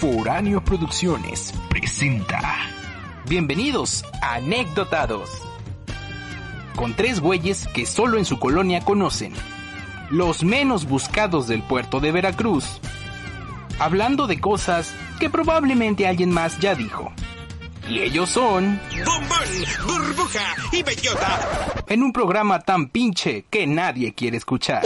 [0.00, 2.40] Foráneo Producciones presenta.
[3.28, 5.28] Bienvenidos a Anecdotados.
[6.74, 9.34] Con tres güeyes que solo en su colonia conocen.
[10.08, 12.80] Los menos buscados del puerto de Veracruz.
[13.78, 17.12] Hablando de cosas que probablemente alguien más ya dijo.
[17.86, 18.80] Y ellos son...
[19.04, 19.38] Bombón,
[19.86, 21.74] burbuja y bellota.
[21.86, 24.82] En un programa tan pinche que nadie quiere escuchar.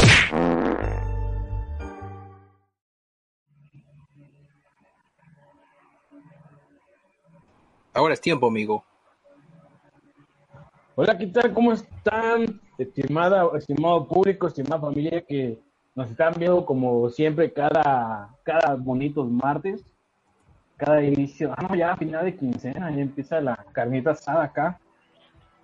[7.94, 8.84] Ahora es tiempo, amigo.
[10.96, 11.54] Hola, ¿qué tal?
[11.54, 12.60] ¿Cómo están?
[12.76, 15.60] Estimada, estimado público, estimada familia que
[15.94, 19.84] nos están viendo como siempre cada, cada bonitos martes,
[20.76, 24.80] cada inicio, ah no, ya a final de quincena, ya empieza la carnita asada acá.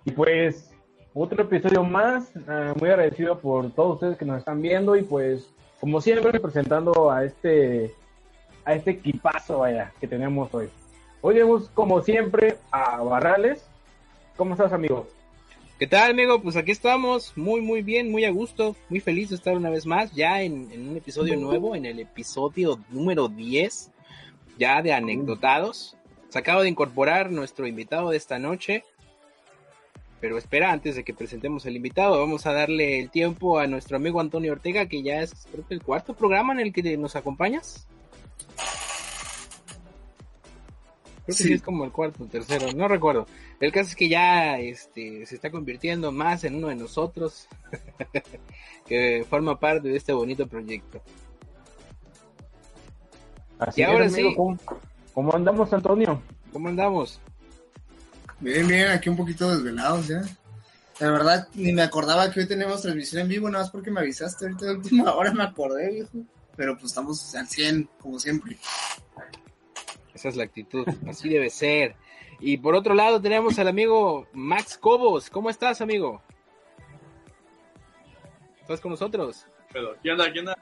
[0.05, 0.73] Y pues,
[1.13, 5.53] otro episodio más, eh, muy agradecido por todos ustedes que nos están viendo y pues,
[5.81, 7.93] como siempre, presentando a este,
[8.63, 10.69] a este equipazo, vaya, que tenemos hoy.
[11.23, 13.63] Hoy tenemos, como siempre, a Barrales.
[14.35, 15.07] ¿Cómo estás, amigo?
[15.77, 16.41] ¿Qué tal, amigo?
[16.41, 19.85] Pues aquí estamos, muy, muy bien, muy a gusto, muy feliz de estar una vez
[19.85, 23.91] más, ya en, en un episodio nuevo, en el episodio número 10,
[24.57, 25.95] ya de anecdotados.
[26.29, 28.83] Se acaba de incorporar nuestro invitado de esta noche,
[30.19, 33.97] pero espera, antes de que presentemos el invitado, vamos a darle el tiempo a nuestro
[33.97, 37.15] amigo Antonio Ortega, que ya es creo que el cuarto programa en el que nos
[37.15, 37.87] acompañas.
[41.25, 41.53] Creo que sí.
[41.53, 43.27] es como el cuarto, el tercero, no recuerdo.
[43.59, 47.47] El caso es que ya este, se está convirtiendo más en uno de nosotros
[48.87, 51.01] que forma parte de este bonito proyecto.
[53.59, 54.35] Así Y ahora es, amigo, sí.
[54.35, 54.57] ¿Cómo,
[55.13, 56.21] cómo andamos, Antonio?
[56.51, 57.19] ¿Cómo andamos?
[58.39, 60.23] Bien, bien, aquí un poquito desvelados ya.
[60.99, 64.01] La verdad, ni me acordaba que hoy tenemos transmisión en vivo, nada más porque me
[64.01, 66.25] avisaste ahorita de última hora, me acordé, viejo.
[66.55, 68.57] Pero pues estamos al 100, como siempre.
[70.21, 71.95] Esa es la actitud, así debe ser.
[72.39, 75.31] Y por otro lado tenemos al amigo Max Cobos.
[75.31, 76.21] ¿Cómo estás, amigo?
[78.59, 79.47] ¿Estás con nosotros?
[79.73, 80.31] Pero, ¿qué onda?
[80.31, 80.55] ¿Qué onda?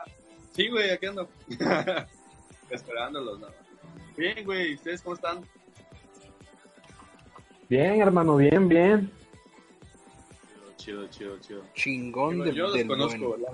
[0.53, 1.28] Sí, güey, aquí ando.
[2.69, 3.53] Esperándolos, nada.
[4.16, 5.44] Bien, güey, ¿ustedes cómo están?
[7.68, 9.12] Bien, hermano, bien, bien.
[10.78, 11.64] Chido, chido, chido.
[11.74, 13.46] Chingón del, yo los del conozco, bueno.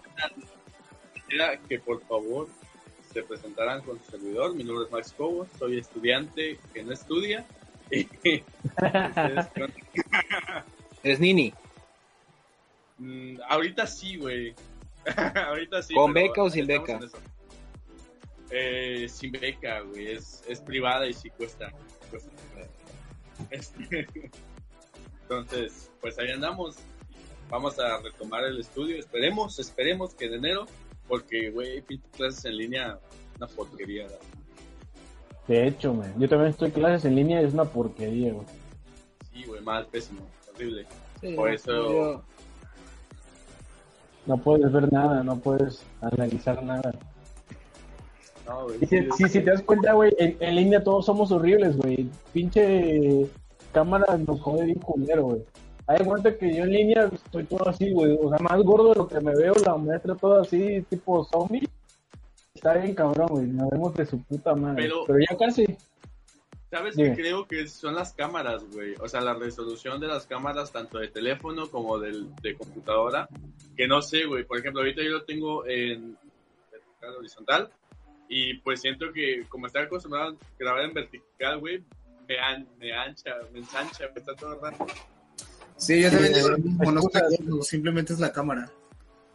[1.29, 1.67] la verdad.
[1.67, 2.47] Que por favor
[3.15, 4.53] se presentaran con su servidor.
[4.55, 7.45] Mi nombre es Max Cobos, soy estudiante que no estudia.
[11.01, 11.53] Eres Nini.
[12.97, 14.53] Mm, ahorita sí, güey.
[15.47, 15.93] ahorita sí.
[15.93, 16.99] ¿Con beca o sin beca?
[18.49, 20.11] Eh, sin beca, güey.
[20.11, 21.71] Es, es privada y sí cuesta.
[22.11, 22.29] cuesta.
[23.49, 24.09] Este,
[25.21, 26.75] Entonces, pues ahí andamos.
[27.49, 28.99] Vamos a retomar el estudio.
[28.99, 30.65] Esperemos, esperemos que en enero.
[31.07, 31.83] Porque, güey,
[32.17, 32.99] clases en línea,
[33.37, 34.03] una porquería.
[34.03, 34.19] ¿verdad?
[35.47, 38.45] De hecho, man, yo también estoy en clases en línea y es una porquería, güey.
[39.31, 40.21] Sí, güey, mal, pésimo,
[40.53, 40.85] horrible.
[41.21, 42.23] Sí, Por eso- yo-
[44.25, 46.93] No puedes ver nada, no puedes analizar nada.
[48.47, 51.31] No, güey, si, sí, si, si te das cuenta, güey, en, en línea todos somos
[51.31, 52.09] horribles, güey.
[52.33, 53.27] Pinche
[53.71, 55.41] cámara nos jode bien culero, güey.
[55.87, 58.17] Hay cuenta que yo en línea estoy todo así, güey.
[58.19, 61.67] O sea, más gordo de lo que me veo, la muestra todo así, tipo zombie.
[62.65, 63.45] Está bien cabrón, güey.
[63.45, 64.83] Nos vemos de su puta madre.
[64.85, 65.65] Pero- Pero, ya casi.
[66.71, 68.95] ¿Sabes qué creo que son las cámaras, güey?
[68.99, 73.29] O sea, la resolución de las cámaras, tanto de teléfono como del, de computadora,
[73.77, 74.45] que no sé, güey.
[74.45, 76.17] Por ejemplo, ahorita yo lo tengo en
[76.71, 77.69] vertical, horizontal,
[78.27, 81.83] y pues siento que como estoy acostumbrado a grabar en vertical, güey,
[82.27, 84.77] me, an- me ancha, me ensancha, me está todo raro.
[85.77, 88.69] Sí, yo también Sí, digo lo mismo, no simplemente es la cámara.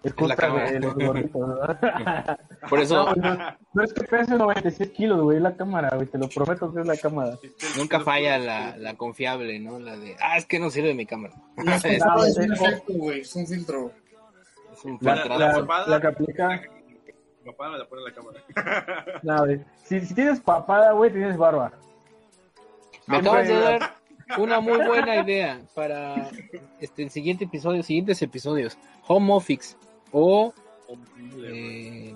[0.03, 0.35] Es la
[0.71, 2.39] de los gorditos, ¿verdad?
[2.71, 6.07] Por eso No, no, no es que pese 96 kilos, güey, es la cámara, güey.
[6.07, 7.39] Te lo prometo que es la cámara.
[7.77, 9.79] nunca falla la, la confiable, ¿no?
[9.79, 11.35] La de, ah, es que no sirve mi cámara.
[11.57, 13.93] No es, Es- no, es un efecto, güey, es un filtro.
[14.73, 15.87] es un La, la- papada.
[15.87, 16.49] la que aplica.
[16.49, 17.53] Me la
[17.87, 19.21] pone en la cámara.
[19.23, 19.61] No, güey.
[19.85, 21.73] Si, si tienes papada, güey, tienes barba.
[23.07, 23.95] Me acabas de dar
[24.39, 26.31] una muy buena idea para
[26.81, 28.79] este el siguiente episodio, siguientes episodios.
[29.09, 29.77] Home office
[30.13, 30.53] o
[31.45, 32.15] eh,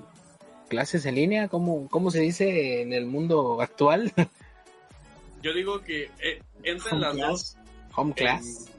[0.69, 4.13] clases en línea, ¿cómo, ¿cómo se dice en el mundo actual?
[5.43, 7.57] Yo digo que eh, entran las dos
[7.97, 8.71] Home class.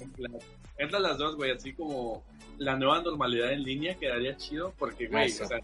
[0.00, 0.12] En-
[0.78, 2.22] Entran las dos, güey, así como
[2.58, 5.58] la nueva normalidad en línea quedaría chido porque, güey, o sea,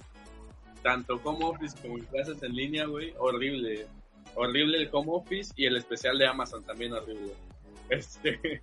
[0.83, 3.87] tanto home office como clases en línea, güey, horrible.
[4.35, 7.33] Horrible el home office y el especial de Amazon también horrible.
[7.91, 8.61] Este,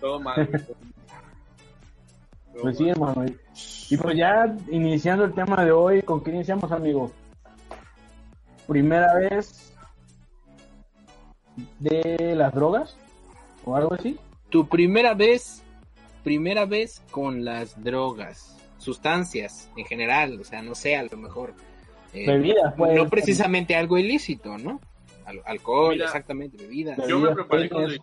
[0.00, 0.62] todo mal, güey.
[2.62, 3.24] Pues sí, hermano.
[3.90, 7.10] Y pues ya iniciando el tema de hoy, ¿con qué iniciamos, amigo?
[8.66, 9.72] primera vez
[11.78, 12.96] de las drogas
[13.64, 14.18] o algo así.
[14.50, 15.62] Tu primera vez,
[16.24, 21.54] primera vez con las drogas, sustancias en general, o sea, no sé, a lo mejor.
[22.12, 22.96] eh, Bebidas, pues.
[22.96, 24.80] no precisamente algo ilícito, ¿no?
[25.24, 26.98] Al- alcohol, Mira, exactamente, bebidas.
[27.06, 28.02] Yo me preparé con lo penes.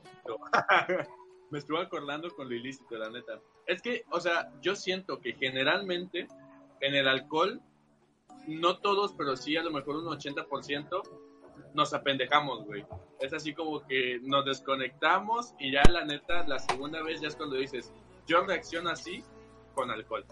[0.90, 1.14] ilícito.
[1.54, 3.40] Me estuve acordando con lo ilícito, la neta.
[3.68, 6.28] Es que, o sea, yo siento que generalmente
[6.82, 7.62] en el alcohol,
[8.48, 11.04] no todos, pero sí a lo mejor un 80%,
[11.76, 12.84] nos apendejamos, güey.
[13.20, 17.36] Es así como que nos desconectamos y ya la neta, la segunda vez ya es
[17.36, 17.94] cuando dices,
[18.28, 19.24] yo reacciono así
[19.76, 20.26] con alcohol.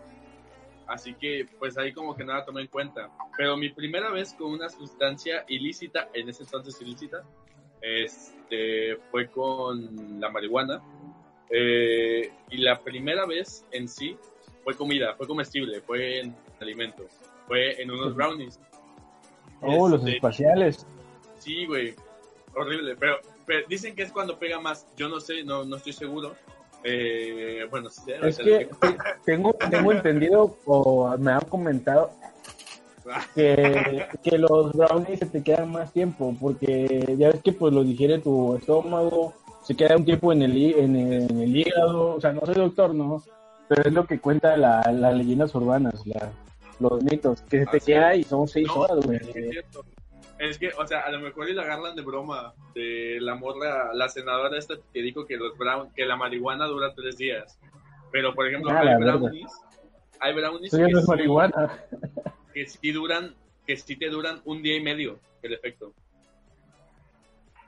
[0.88, 3.12] Así que, pues ahí como que nada tomé en cuenta.
[3.38, 7.24] Pero mi primera vez con una sustancia ilícita, en ese entonces ilícita,
[7.82, 10.82] este, fue con la marihuana.
[11.52, 14.18] Eh, y la primera vez en sí
[14.64, 17.08] fue comida, fue comestible, fue en alimentos,
[17.48, 18.60] fue en unos brownies.
[19.62, 20.86] Oh, los Este, espaciales.
[21.40, 21.94] Sí, güey,
[22.56, 25.94] horrible, pero, pero dicen que es cuando pega más, yo no sé, no, no estoy
[25.94, 26.36] seguro.
[26.84, 32.12] Eh, bueno, sí, Es que te- tengo, tengo entendido o me han comentado
[33.36, 37.84] que, que los brownies se te quedan más tiempo porque ya ves que pues lo
[37.84, 42.22] digiere tu estómago, se queda un tiempo en el, en el, en el hígado, o
[42.22, 43.24] sea, no soy doctor, ¿no?
[43.68, 46.32] Pero es lo que cuenta la, las leyendas urbanas, la-
[46.80, 49.18] los mitos, que se te queda y son seis No, horas, güey.
[49.18, 49.62] es que
[50.40, 53.94] es que, o sea, a lo mejor y la agarran de broma de la morra,
[53.94, 57.60] la senadora esta que dijo que los brown, que la marihuana dura tres días.
[58.12, 59.52] Pero, por ejemplo, Ah, hay brownies,
[60.20, 60.84] hay brownies que, sí,
[62.56, 63.36] que sí duran,
[63.68, 65.94] que sí te duran un día y medio el efecto.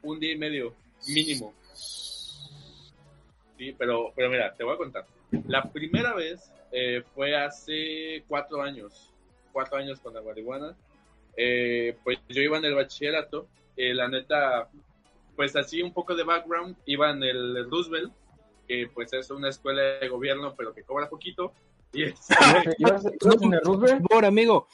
[0.01, 0.73] Un día y medio,
[1.07, 1.53] mínimo.
[1.73, 5.05] Sí, pero, pero mira, te voy a contar.
[5.47, 9.11] La primera vez eh, fue hace cuatro años.
[9.51, 10.75] Cuatro años con la marihuana.
[11.37, 13.47] Eh, pues yo iba en el bachillerato.
[13.75, 14.69] eh, la neta,
[15.35, 16.75] pues así un poco de background.
[16.85, 18.13] Iba en el Roosevelt,
[18.67, 21.53] que pues es una escuela de gobierno, pero que cobra poquito.
[21.91, 22.35] Y este,
[22.79, 24.07] ¿Ibas, en el Roosevelt?
[24.07, 24.67] Por amigo.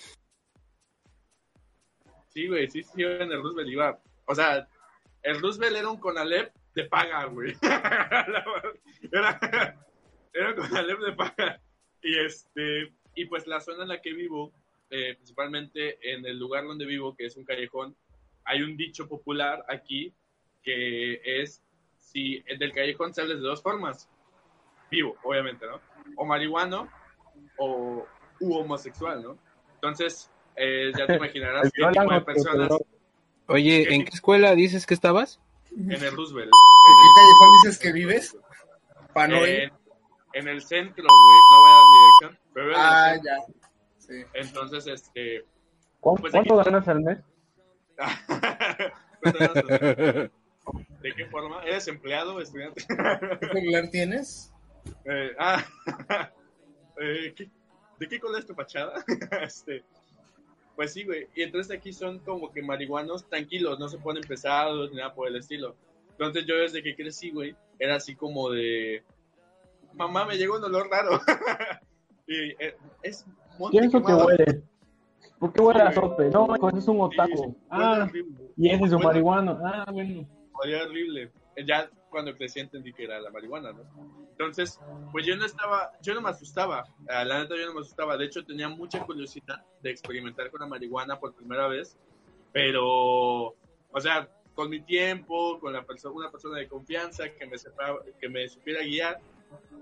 [2.30, 3.70] sí, güey, sí, sí, iba en el Roosevelt.
[3.70, 4.68] Iba, o sea,
[5.22, 7.56] el Roosevelt era un Conalep de paga, güey.
[9.12, 9.40] era,
[10.34, 11.62] era un Conalep de paga.
[12.02, 14.54] Y este, y pues la zona en la que vivo,
[14.90, 17.96] eh, principalmente en el lugar donde vivo, que es un callejón,
[18.46, 20.14] hay un dicho popular aquí
[20.64, 21.64] que es
[21.98, 24.10] si del callejón sales de dos formas.
[24.90, 25.80] Vivo, obviamente, ¿no?
[26.16, 26.90] O marihuano
[27.58, 28.08] o
[28.40, 29.38] u homosexual, ¿no?
[29.76, 32.72] Entonces, eh, ya te imaginarás qué tipo de personas
[33.48, 35.40] Oye, ¿en qué escuela dices que estabas?
[35.78, 36.50] En el Roosevelt.
[36.52, 38.38] ¿En qué callejón dices que vives?
[39.14, 39.60] Para no ir.
[39.64, 39.72] En,
[40.34, 42.40] en el centro, güey, no voy a dar mi dirección.
[42.54, 43.54] Pero Ah, ya.
[43.98, 44.24] Sí.
[44.34, 45.46] Entonces, este,
[46.00, 47.20] ¿Cuánto, Pues cuánto ganas al mes?
[51.02, 51.64] ¿De qué forma?
[51.64, 52.84] ¿Eres empleado, estudiante?
[53.40, 54.52] ¿Qué celular tienes?
[55.06, 55.64] Eh, ah,
[57.02, 57.50] eh, ¿qué-
[58.00, 59.04] ¿De qué color es tu fachada?
[59.42, 59.84] este,
[60.80, 61.28] pues sí, güey.
[61.36, 65.28] Y entonces aquí son como que marihuanos tranquilos, no se ponen pesados ni nada por
[65.28, 65.76] el estilo.
[66.12, 69.04] Entonces yo desde que crecí, güey, era así como de...
[69.92, 71.20] Mamá, me llegó un olor raro.
[72.28, 73.26] y eh, es...
[73.60, 74.64] monte ¿Quién es lo que huele?
[75.38, 76.30] ¿Por qué huele a Sí, sope?
[76.30, 77.36] No, ese es un Sí, otaku.
[77.36, 78.52] sí, huele Ah, horrible.
[78.56, 79.60] y ese es un marihuano.
[79.62, 80.26] Ah, bueno.
[80.54, 81.30] Olía horrible.
[81.68, 83.84] Ya cuando crecí entendí que era la marihuana, ¿no?
[84.32, 84.80] Entonces,
[85.12, 88.18] pues yo no estaba, yo no me asustaba, Ah, la neta yo no me asustaba,
[88.18, 91.98] de hecho tenía mucha curiosidad de experimentar con la marihuana por primera vez,
[92.52, 93.56] pero,
[93.92, 97.58] o sea, con mi tiempo, con la una persona de confianza que me,
[98.20, 99.20] que me supiera guiar,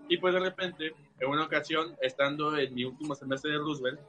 [0.08, 4.00] y pues de repente, en una ocasión, estando en mi último semestre de Roosevelt,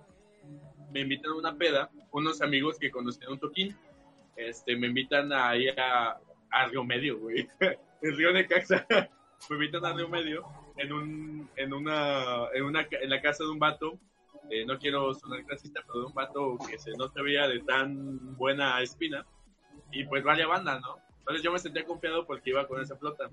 [0.93, 3.77] me invitan a una peda, unos amigos que conocían un toquín,
[4.37, 6.21] este, me invitan a ir a,
[6.51, 7.49] a Río Medio, güey.
[8.03, 8.87] En Río Necaxa.
[9.51, 10.45] Me invitan a Río Medio
[10.77, 13.99] en un, en una, en una, en la casa de un vato.
[14.51, 17.61] eh, no quiero sonar clasista, pero de un vato que se, no se veía de
[17.61, 19.25] tan buena espina.
[19.93, 20.97] Y pues vaya banda, ¿no?
[21.21, 23.29] Entonces yo me sentía confiado porque iba con esa flota.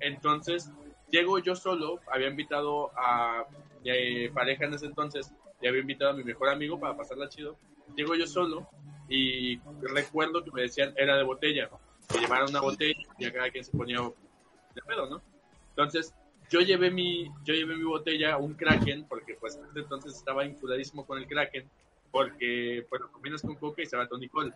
[0.00, 0.70] Entonces,
[1.10, 3.46] llego yo solo, había invitado a
[3.84, 7.56] eh, pareja en ese entonces, y había invitado a mi mejor amigo para pasarla chido.
[7.96, 8.68] Llego yo solo
[9.08, 11.70] y recuerdo que me decían era de botella.
[12.12, 15.22] Me llevaron una botella y a cada quien se ponía de pedo, ¿no?
[15.70, 16.14] Entonces,
[16.50, 21.18] yo llevé mi, yo llevé mi botella, un Kraken, porque pues entonces estaba inculadísimo con
[21.18, 21.68] el Kraken,
[22.10, 24.54] porque pues lo combinas con coca y se va tonicol.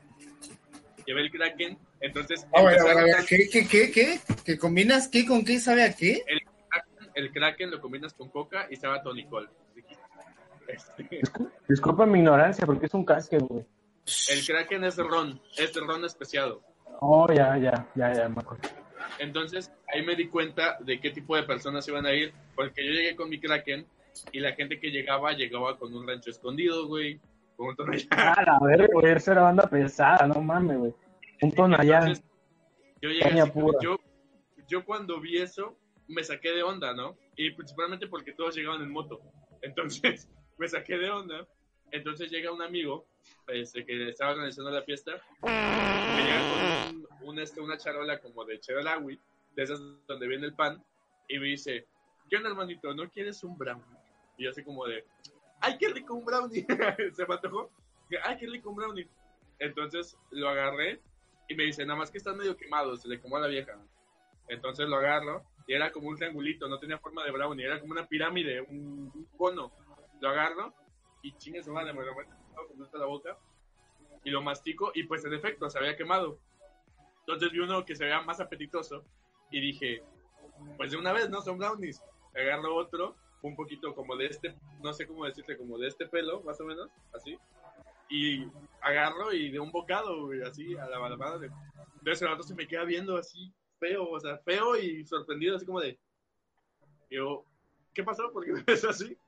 [1.06, 4.20] Llevé el Kraken, entonces Ah, bueno, empecé a bueno, a ver, ¿qué, qué, qué, qué?
[4.44, 5.58] ¿Que combinas qué con qué?
[5.58, 6.22] ¿Sabe a qué?
[7.14, 9.50] el Kraken lo combinas con coca y sabe a tonicol.
[10.68, 11.20] Este,
[11.68, 13.64] Disculpa mi ignorancia, porque es un casque, güey.
[14.30, 16.62] El Kraken es ron, es ron especiado.
[17.00, 18.68] Oh, ya, ya, ya, ya, me acuerdo.
[19.18, 22.92] Entonces ahí me di cuenta de qué tipo de personas iban a ir, porque yo
[22.92, 23.86] llegué con mi Kraken
[24.32, 27.20] y la gente que llegaba llegaba con un rancho escondido, güey,
[27.56, 28.08] con un tonallán.
[28.10, 30.94] Ah, la verga, güey, esa era banda pesada, no mames, güey.
[31.42, 32.08] Un tonallán.
[32.08, 32.24] Entonces,
[33.00, 33.98] yo llegué así, yo,
[34.66, 35.76] yo cuando vi eso
[36.08, 37.16] me saqué de onda, ¿no?
[37.36, 39.20] Y principalmente porque todos llegaban en moto.
[39.62, 40.28] Entonces
[40.58, 41.46] me saqué de onda.
[41.90, 43.06] Entonces llega un amigo
[43.46, 45.12] este, que estaba organizando la fiesta.
[45.42, 46.87] Me llega con
[47.28, 49.20] un, un, este, una charola como de Chedraui,
[49.54, 50.82] de esas donde viene el pan,
[51.28, 51.86] y me dice,
[52.28, 52.92] ¿qué onda, hermanito?
[52.94, 53.84] ¿No quieres un brownie?
[54.36, 55.04] Y yo así como de,
[55.60, 56.66] ¡ay, qué rico un brownie!
[57.12, 57.70] Se me antojó.
[58.24, 59.08] ¡ay, qué rico un brownie!
[59.58, 61.00] Entonces lo agarré
[61.48, 63.76] y me dice, nada más que están medio quemados, se le quemó a la vieja.
[64.48, 67.92] Entonces lo agarro y era como un triangulito, no tenía forma de brownie, era como
[67.92, 69.72] una pirámide, un, un cono.
[70.20, 70.72] Lo agarro
[71.22, 72.14] y chingue su madre, me lo
[72.76, 73.36] meto la boca
[74.24, 76.38] y lo mastico y pues en efecto se había quemado.
[77.28, 79.04] Entonces vi uno que se veía más apetitoso
[79.50, 80.02] y dije,
[80.78, 81.42] pues de una vez, ¿no?
[81.42, 82.02] Son brownies.
[82.34, 86.40] Agarro otro, un poquito como de este, no sé cómo decirte, como de este pelo,
[86.40, 87.38] más o menos, así.
[88.08, 88.46] Y
[88.80, 91.50] agarro y de un bocado, güey, así, a la madre.
[91.98, 95.66] Entonces el otro se me queda viendo así, feo, o sea, feo y sorprendido, así
[95.66, 95.98] como de...
[97.10, 97.44] Yo,
[97.92, 98.32] ¿qué pasó?
[98.32, 99.18] ¿Por qué me ves así?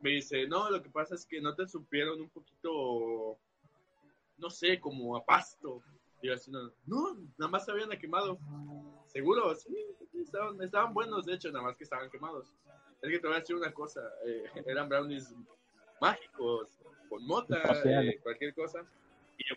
[0.00, 3.38] Me dice, no, lo que pasa es que no te supieron un poquito,
[4.36, 5.82] no sé, como a pasto.
[6.22, 8.38] Y yo así, no, no, nada más se habían quemado.
[9.06, 9.54] ¿Seguro?
[9.54, 9.74] Sí,
[10.20, 12.52] estaban, estaban buenos, de hecho, nada más que estaban quemados.
[13.02, 15.32] Es que te voy a decir una cosa, eh, eran brownies
[16.00, 18.80] mágicos, con mota, eh, cualquier cosa.
[19.36, 19.54] Y yo,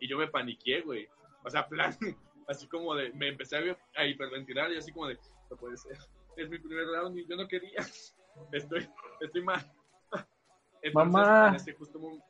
[0.00, 1.08] y yo me paniqué, güey.
[1.44, 1.96] O sea, plan,
[2.48, 5.18] así como de, me empecé a, a hiperventilar y así como de,
[5.50, 5.96] no puede ser,
[6.36, 7.78] es mi primer brownie, yo no quería,
[8.52, 8.88] estoy,
[9.20, 9.60] estoy mal.
[10.82, 11.48] Entonces, Mamá.
[11.48, 12.26] en ese justo momento-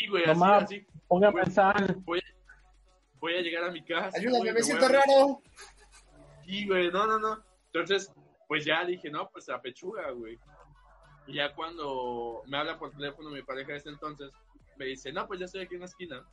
[0.00, 1.96] y, güey, Mamá, así, así, Póngame sal.
[2.04, 2.20] voy,
[3.22, 4.18] voy a llegar a mi casa.
[4.18, 5.40] Ayúdame, güey, me voy siento raro.
[6.44, 7.42] Sí, güey, no, no, no.
[7.66, 8.12] Entonces,
[8.48, 10.38] pues ya dije, no, pues a pechuga, güey.
[11.28, 14.32] Y ya cuando me habla por teléfono mi pareja de ese entonces,
[14.76, 16.26] me dice, no, pues ya estoy aquí en la esquina.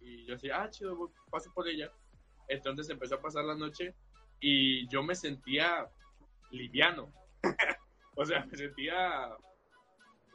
[0.00, 1.90] Y yo así, ah, chido, voy- paso por ella.
[2.48, 3.94] Entonces empezó a pasar la noche
[4.40, 5.88] y yo me sentía
[6.50, 7.12] liviano.
[8.16, 9.28] o sea, me sentía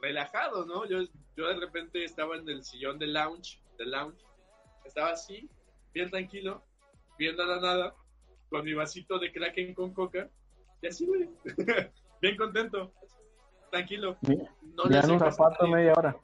[0.00, 0.86] relajado, ¿no?
[0.86, 1.02] Yo,
[1.36, 4.24] yo de repente estaba en el sillón del lounge, del lounge.
[4.86, 5.50] Estaba así,
[5.94, 6.62] bien tranquilo,
[7.16, 7.94] viendo a la nada,
[8.50, 10.28] con mi vasito de Kraken con coca.
[10.82, 11.30] Y así, güey.
[12.20, 12.92] bien contento.
[13.70, 14.18] Tranquilo.
[14.62, 16.16] No le Ya un zapato media hora.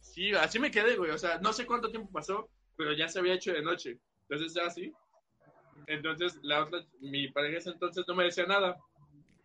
[0.00, 1.12] Sí, así me quedé, güey.
[1.12, 3.98] O sea, no sé cuánto tiempo pasó, pero ya se había hecho de noche.
[4.28, 4.92] Entonces, ya así.
[5.86, 8.76] Entonces, la otra, mi pareja ese entonces no me decía nada,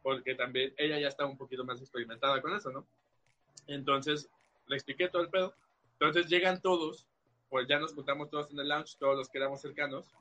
[0.01, 2.87] porque también ella ya estaba un poquito más experimentada con eso, ¿no?
[3.67, 4.29] Entonces,
[4.67, 5.55] le expliqué todo el pedo.
[5.93, 7.07] Entonces, llegan todos,
[7.53, 10.11] pues ya nos juntamos todos en el lounge, todos los que éramos cercanos,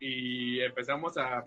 [0.00, 1.46] y empezamos a,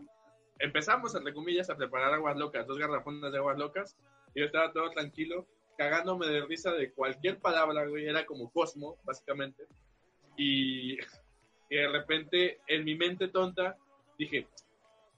[0.58, 3.98] empezamos, entre comillas, a preparar aguas locas, dos garrafones de aguas locas,
[4.34, 5.46] y yo estaba todo tranquilo,
[5.78, 9.68] cagándome de risa de cualquier palabra, güey, era como Cosmo, básicamente.
[10.38, 10.96] Y,
[11.70, 13.76] de repente, en mi mente tonta,
[14.18, 14.48] dije,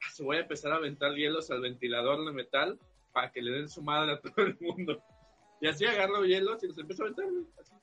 [0.02, 2.80] "Ah, se voy a empezar a aventar hielos al ventilador de metal
[3.12, 5.04] para que le den su madre a todo el mundo.
[5.62, 7.26] Y así agarro hielos y los empiezo a aventar,
[7.62, 7.74] así.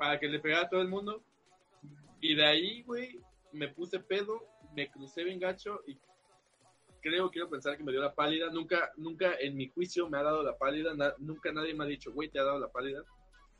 [0.00, 1.22] Para que le pegara a todo el mundo.
[2.22, 3.20] Y de ahí, güey,
[3.52, 5.98] me puse pedo, me crucé bien gacho y
[7.02, 8.48] creo, quiero pensar que me dio la pálida.
[8.50, 10.94] Nunca, nunca en mi juicio me ha dado la pálida.
[10.94, 13.04] na- nunca nadie me ha dicho, güey, te ha dado la pálida.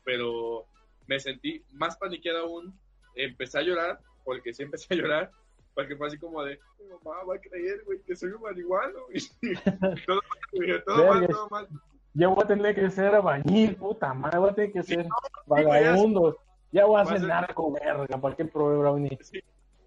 [0.03, 0.65] Pero
[1.05, 2.73] me sentí más paniqueado aún.
[3.13, 5.31] Empecé a llorar, porque sí empecé a llorar.
[5.75, 8.97] Porque fue así como de, mi mamá va a creer, güey, que soy un marihuano.
[9.13, 11.67] Y todo mal, todo mal, todo mal.
[12.13, 15.07] Ya voy a tener que ser albañil, puta madre, voy a tener que ser
[15.45, 16.37] güey, vagabundo.
[16.71, 19.17] Ya voy a ser narco, verga, ¿para qué probé brownie?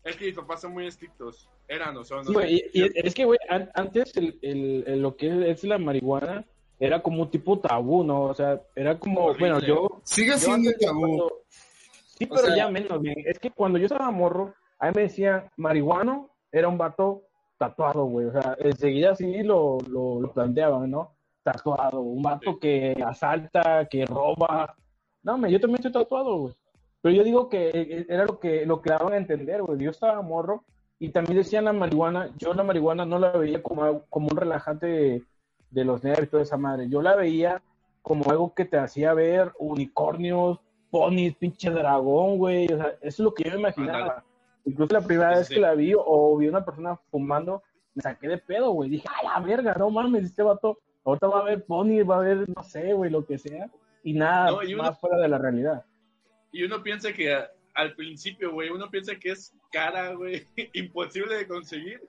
[0.04, 1.48] Es que mis papás son muy estrictos.
[1.66, 2.18] Eran o son.
[2.18, 5.50] no Sí, güey, y, y es que, güey, an- antes el, el- el- lo que
[5.50, 6.44] es la marihuana
[6.78, 8.24] era como un tipo tabú, ¿no?
[8.24, 9.50] O sea, era como, Horrible.
[9.52, 10.00] bueno, yo...
[10.04, 11.00] Sigue yo siendo tabú.
[11.00, 11.32] cuando-
[12.18, 13.14] Sí, O pero sea- ya menos, güey.
[13.26, 17.22] Es que cuando yo estaba morro, a mí me decían, marihuano era un vato
[17.58, 18.26] tatuado, güey.
[18.26, 21.13] O sea, enseguida así lo, lo, lo planteaban, ¿no?
[21.44, 22.58] Tatuado, un vato Sí.
[22.60, 24.74] que asalta, que roba.
[25.22, 26.54] No, me, yo también estoy tatuado, güey.
[27.02, 29.78] Pero yo digo que eh, era lo que lo que daban a entender, güey.
[29.78, 30.64] Yo estaba morro
[30.98, 32.30] y también decían la marihuana.
[32.38, 35.22] Yo la marihuana no la veía como, como un relajante de,
[35.70, 36.88] de los nervios y toda esa madre.
[36.88, 37.62] Yo la veía
[38.00, 40.60] como algo que te hacía ver unicornios,
[40.90, 42.72] ponis, pinche dragón, güey.
[42.72, 44.24] O sea, eso es lo que yo me imaginaba.
[44.64, 45.54] Incluso la primera Sí, vez sí.
[45.54, 47.62] que la vi o vi una persona fumando,
[47.94, 48.88] me saqué de pedo, güey.
[48.88, 52.18] Dije, a la verga, no mames, este vato, ahorita va a haber ponis, va a
[52.18, 53.70] haber, no sé, güey, lo que sea.
[54.02, 55.84] y nada No, y uno- más fuera de la realidad.
[56.52, 61.34] Y uno piensa que a- al principio, güey, uno piensa que es cara, güey, imposible
[61.36, 62.02] de conseguir.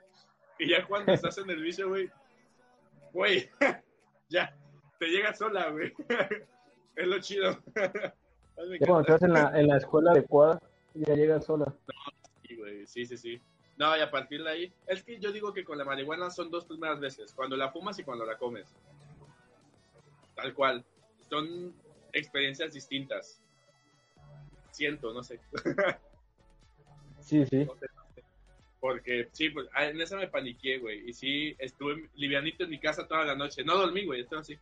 [0.59, 2.09] Y ya cuando estás en el vicio, güey,
[3.13, 3.49] güey,
[4.29, 4.53] ya,
[4.99, 5.93] te llega sola, güey.
[6.95, 7.57] Es lo chido.
[8.79, 10.61] Cuando estás en la, en la escuela adecuada,
[10.93, 11.73] ya llegas sola.
[12.47, 13.41] Sí, güey, sí, sí, sí.
[13.77, 16.49] No, y a partir de ahí, es que yo digo que con la marihuana son
[16.49, 18.73] dos primeras veces, cuando la fumas y cuando la comes.
[20.35, 20.85] Tal cual.
[21.29, 21.73] Son
[22.13, 23.41] experiencias distintas.
[24.71, 25.39] Siento, no sé.
[27.25, 27.67] Sí, sí.
[28.79, 31.09] Porque sí, pues ah, en esa me paniqué, güey.
[31.09, 33.63] Y sí, estuve livianito en mi casa toda la noche.
[33.63, 34.59] No dormí, güey, estaba así.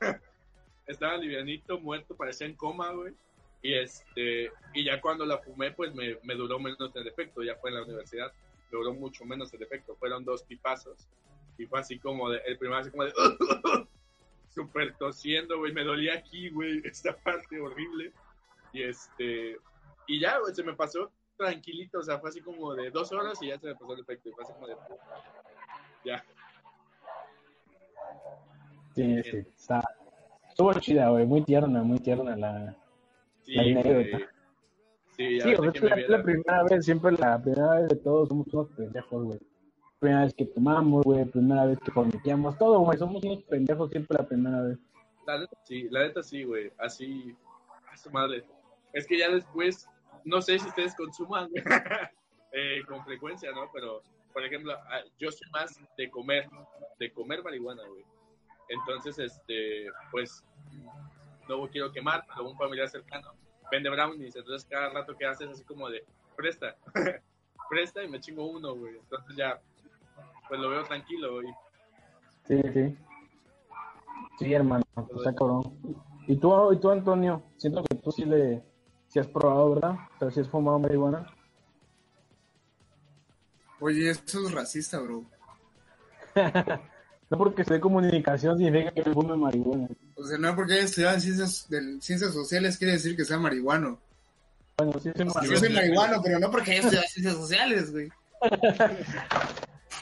[0.88, 3.14] estaba livianito, muerto, parecía en coma, güey.
[3.62, 7.42] Y este, y ya cuando la fumé, pues me, me duró menos el efecto.
[7.42, 8.32] Ya fue en la universidad,
[8.70, 9.96] me duró mucho menos el efecto.
[9.96, 11.08] Fueron dos pipazos.
[11.58, 13.12] Y fue así como de, el primero así como de,
[14.54, 15.72] súper tosiendo, güey.
[15.72, 18.12] Me dolía aquí, güey, esta parte horrible.
[18.72, 19.58] Y este,
[20.06, 23.40] y ya, güey, se me pasó tranquilito, o sea, fue así como de dos horas
[23.42, 24.28] y ya se me pasó el efecto.
[24.28, 24.76] Y fue así como de,
[26.04, 26.24] ya.
[28.94, 29.36] Sí, sí.
[29.38, 29.82] Está,
[30.48, 31.26] estuvo chida, güey.
[31.26, 32.76] Muy tierna, muy tierna la.
[33.46, 33.72] Sí, La güey.
[33.78, 34.30] anécdota.
[35.16, 36.18] Sí, ya Sí, ves o sea, que es me la, viera.
[36.18, 39.38] la primera vez, siempre la primera vez de todos somos unos pendejos, güey.
[40.00, 41.24] Primera vez que tomamos, güey.
[41.26, 42.98] Primera vez que forniqueamos, todo, güey.
[42.98, 44.78] Somos unos pendejos siempre la primera vez.
[45.26, 46.70] La neta sí, la neta sí, güey.
[46.78, 47.34] Así,
[47.90, 48.44] a su madre.
[48.92, 49.88] Es que ya después,
[50.24, 51.48] no sé si ustedes consuman
[52.52, 53.70] eh, con frecuencia, ¿no?
[53.72, 56.48] Pero, por ejemplo, ah, yo soy más de comer,
[56.98, 58.04] de comer marihuana, güey.
[58.68, 60.44] Entonces, este, pues,
[61.48, 63.32] no quiero quemar, pero un familiar cercano
[63.70, 64.36] vende brownies.
[64.36, 66.04] Entonces, cada rato que haces así como de,
[66.36, 66.76] presta,
[67.70, 68.96] presta y me chingo uno, güey.
[68.96, 69.60] Entonces ya,
[70.48, 71.48] pues lo veo tranquilo, güey.
[72.44, 72.96] Sí, sí.
[74.38, 74.84] Sí, hermano.
[75.16, 75.62] Está cabrón.
[76.26, 77.42] ¿Y tú, y tú, Antonio?
[77.56, 78.62] Siento que tú sí le.
[79.08, 79.96] Sí has probado, ¿verdad?
[80.16, 81.26] O sea, sí has fumado marihuana.
[83.80, 85.24] Oye, eso es racista, bro.
[87.28, 89.88] No porque se dé comunicación significa que fume marihuana.
[90.16, 93.38] O sea, no porque haya estudiado en ciencias, del- ciencias sociales quiere decir que sea
[93.38, 94.00] marihuano.
[94.78, 97.92] Bueno, sí, sí, O sea, yo soy marihuano, pero no porque haya estudiado ciencias sociales,
[97.92, 98.08] güey.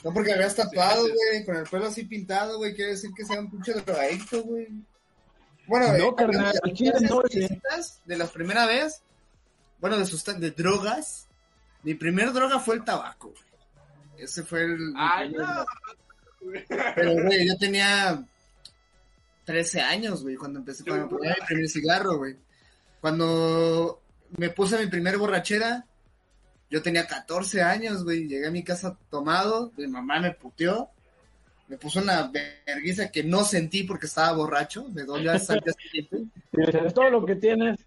[0.05, 3.41] No porque veas tatuado, güey, con el pelo así pintado, güey, quiere decir que sea
[3.41, 4.69] un pinche drogadicto, güey.
[5.67, 7.23] Bueno, No, eh, carnal, de- no,
[8.19, 9.01] la primera vez,
[9.81, 11.27] bueno, de sustan- de drogas,
[11.85, 13.43] mi primer droga fue el tabaco, güey.
[14.23, 14.93] Ese fue el...
[14.95, 15.65] ¡Ay, no!
[16.95, 18.23] Pero, güey, yo tenía
[19.45, 22.37] 13 años, güey, cuando empecé, cuando probé mi primer cigarro, güey.
[23.01, 24.01] Cuando
[24.37, 25.87] me puse mi primer borrachera,
[26.71, 28.27] yo tenía 14 años, güey.
[28.27, 30.91] Llegué a mi casa tomado, mi mamá me puteó.
[31.69, 32.31] Me puso una
[32.67, 34.89] vergüenza que no sentí porque estaba borracho.
[34.93, 36.25] Me dolió hasta el día siguiente.
[36.53, 37.79] Es todo lo que tienes.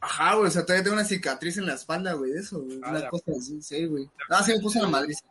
[0.00, 2.78] Ajá, güey, o sea, todavía tengo una cicatriz en la espalda, güey, de eso, güey.
[2.82, 4.08] Ah, Una cosa así, sí, güey.
[4.30, 5.24] No, sí me puso la madriza.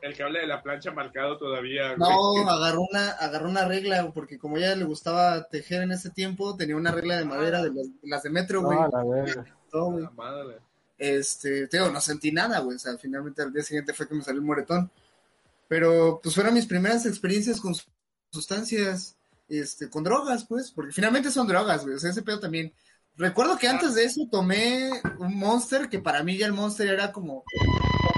[0.00, 1.98] El cable de la plancha marcado todavía, güey.
[1.98, 6.56] No, agarró una, agarró una regla, porque como ella le gustaba tejer en ese tiempo,
[6.56, 8.78] tenía una regla de madera de las, las de metro, güey.
[8.78, 9.44] No, a la verga.
[9.70, 10.04] todo, güey.
[10.04, 10.58] La madre.
[10.98, 12.76] Este, te digo, no sentí nada, güey.
[12.76, 14.90] O sea, finalmente al día siguiente fue que me salió un moretón.
[15.68, 17.74] Pero, pues fueron mis primeras experiencias con
[18.30, 19.16] sustancias,
[19.48, 21.96] este, con drogas, pues, porque finalmente son drogas, güey.
[21.96, 22.72] O sea, ese pedo también.
[23.18, 27.10] Recuerdo que antes de eso tomé un Monster, que para mí ya el Monster era
[27.12, 27.42] como.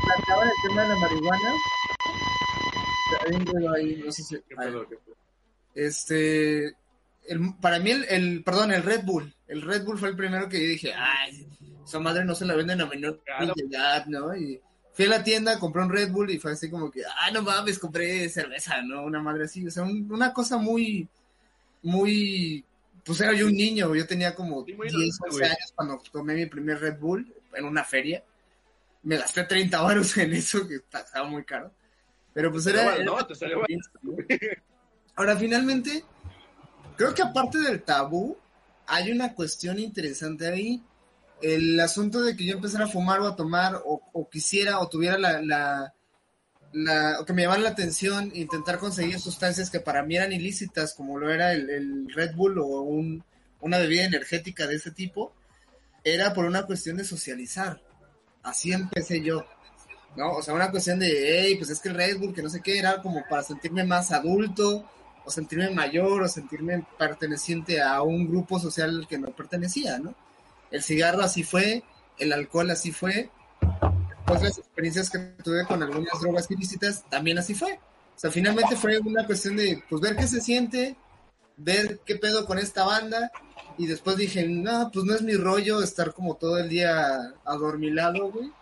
[0.04, 1.52] Planteaba el tema de la marihuana.
[3.76, 4.36] Ahí, no sé si.
[5.74, 6.66] Este,
[7.26, 10.48] el- para mí el, el- perdón, el Red Bull, el Red Bull fue el primero
[10.48, 11.46] que yo dije, ay,
[11.84, 13.54] esa madre no se la venden a menor Claro.
[13.56, 14.34] edad, ¿no?
[14.36, 14.60] Y
[14.92, 17.42] fui a la tienda, compré un Red Bull y fue así como que, ay, no
[17.42, 19.04] mames, compré cerveza, ¿no?
[19.04, 21.08] Una madre así, o sea, un- una cosa muy,
[21.82, 22.64] muy,
[23.04, 25.50] pues era yo un niño, yo tenía como Sí, muy 10, inocente, 11 güey.
[25.50, 28.24] años cuando tomé mi primer Red Bull en una feria.
[29.02, 31.72] Me gasté 30 baros en eso, que estaba muy caro.
[32.32, 32.94] Pero pues era...
[32.96, 33.62] Pero, no, te salió
[35.16, 36.04] Ahora, finalmente,
[36.96, 38.36] creo que aparte del tabú,
[38.86, 40.82] hay una cuestión interesante ahí.
[41.42, 44.88] El asunto de que yo empezara a fumar o a tomar, o, o quisiera, o
[44.88, 45.94] tuviera la, la,
[46.72, 51.18] la- que me llamara la atención intentar conseguir sustancias que para mí eran ilícitas, como
[51.18, 53.24] lo era el, el Red Bull o un,
[53.60, 55.32] una bebida energética de ese tipo,
[56.04, 57.80] era por una cuestión de socializar.
[58.42, 59.44] Así empecé yo.
[60.16, 60.32] ¿no?
[60.32, 62.60] O sea, una cuestión de, hey, pues es que el Red Bull, que no sé
[62.62, 64.88] qué, era como para sentirme más adulto,
[65.24, 70.14] o sentirme mayor, o sentirme perteneciente a un grupo social al que no pertenecía, ¿no?
[70.70, 71.82] El cigarro así fue,
[72.18, 73.30] el alcohol así fue,
[74.34, 77.74] las experiencias que tuve con algunas drogas ilícitas también así fue.
[77.74, 80.96] O sea, finalmente fue una cuestión de, pues ver qué se siente,
[81.56, 83.30] ver qué pedo con esta banda.
[83.78, 88.30] Y después dije, no, pues no es mi rollo estar como todo el día adormilado,
[88.30, 88.52] güey.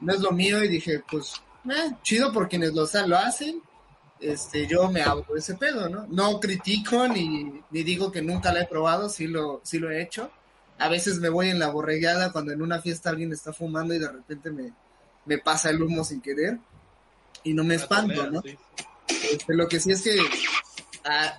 [0.00, 0.62] No es lo mío.
[0.62, 3.62] Y dije, pues, eh, chido por quienes lo, lo hacen.
[4.20, 6.06] Este, yo me abro ese pedo, ¿no?
[6.08, 10.00] No critico ni, ni digo que nunca la he probado, sí lo, sí lo he
[10.02, 10.30] hecho.
[10.78, 13.98] A veces me voy en la borregada cuando en una fiesta alguien está fumando y
[13.98, 14.72] de repente me,
[15.24, 16.58] me pasa el humo sin querer
[17.44, 18.42] y no me espanto, ¿no?
[19.08, 20.16] Este, lo que sí es que
[21.04, 21.38] ah,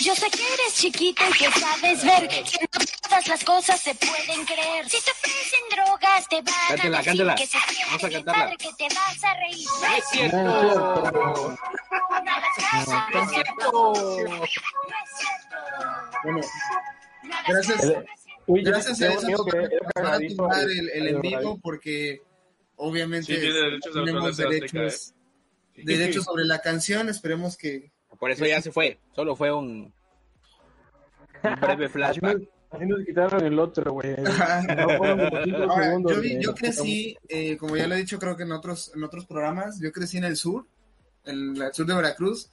[0.00, 3.94] Yo sé que eres chiquito y que sabes ver que no todas las cosas se
[3.94, 4.88] pueden creer.
[4.88, 7.34] Si te ofrecen drogas, te van Cántala, a decir cántala.
[7.36, 8.44] que se Vamos a cantarla.
[8.44, 9.68] padre, que te vas a reír.
[9.80, 10.36] ¡No es cierto!
[13.12, 13.92] ¡No es cierto!
[16.24, 16.40] bueno,
[17.48, 17.92] gracias,
[18.46, 19.72] Uy, gracias a eso que el-
[20.70, 22.22] el, el en vivo porque
[22.76, 25.14] obviamente Sí, derechos tenemos de Azteca, derechos,
[25.76, 28.98] derechos sobre la canción, esperemos que Por eso ya se fue.
[29.14, 29.92] Solo fue un,
[31.42, 32.42] un breve flashback.
[32.70, 34.14] así nos quitaron el otro, güey.
[34.24, 38.42] No Ahora, segundos yo, vi- yo crecí, eh, como ya lo he dicho, creo que
[38.44, 40.66] en otros, en otros programas, yo crecí en el sur,
[41.24, 42.50] en el sur de Veracruz,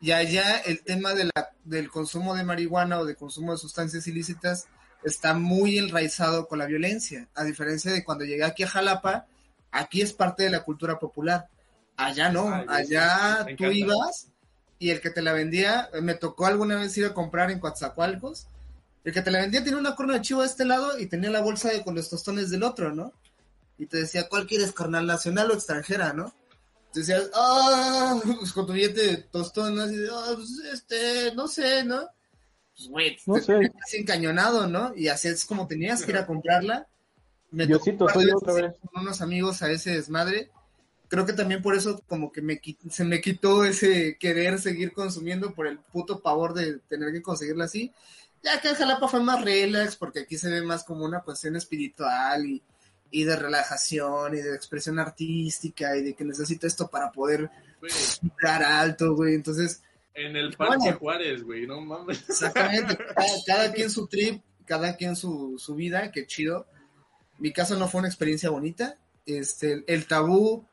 [0.00, 4.06] y allá el tema de la, del consumo de marihuana o de consumo de sustancias
[4.08, 4.66] ilícitas
[5.04, 9.26] está muy enraizado con la violencia, a diferencia de cuando llegué aquí a Jalapa,
[9.72, 11.48] aquí es parte de la cultura popular,
[11.96, 14.28] allá no, Ay, sí, allá tú ibas
[14.78, 18.46] y el que te la vendía, me tocó alguna vez ir a comprar en Coatzacoalcos,
[19.04, 21.30] el que te la vendía tenía una corona de chivo de este lado y tenía
[21.30, 23.12] la bolsa de, con los tostones del otro, ¿no?
[23.78, 26.32] Y te decía, ¿cuál quieres, carnal, nacional o extranjera, no?
[26.92, 29.82] Te decías, ah, pues con tu billete de tostón, ¿no?
[29.82, 32.08] Así de, ah, pues este, no sé, ¿no?
[32.76, 34.94] Pues, güey, No te encañonado, ¿no?
[34.96, 36.86] Y así es como tenías que ir a comprarla.
[37.52, 38.74] Me tocó Diosito, soy otra vez.
[38.92, 40.50] con unos amigos a ese desmadre.
[41.08, 42.60] Creo que también por eso como que me
[42.90, 47.66] se me quitó ese querer seguir consumiendo por el puto pavor de tener que conseguirla
[47.66, 47.92] así.
[48.42, 51.54] Ya que en Jalapa fue más relax, porque aquí se ve más como una cuestión
[51.54, 52.62] espiritual y,
[53.10, 57.50] y de relajación y de expresión artística y de que necesito esto para poder
[58.22, 59.34] vibrar alto, güey.
[59.34, 59.82] Entonces,
[60.14, 60.98] en el Parque Bueno.
[60.98, 62.24] Juárez, güey, no mames.
[62.28, 66.66] exactamente, cada, cada quien su trip, cada quien su, su vida, qué chido.
[67.38, 68.98] Mi caso no fue una experiencia bonita.
[69.26, 70.66] Este, el tabú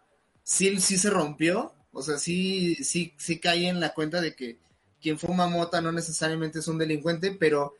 [0.44, 1.74] sí, sí se rompió.
[1.92, 4.58] O sea, sí, sí, sí caí en la cuenta de que
[5.02, 7.76] quien fuma mota no necesariamente es un delincuente, pero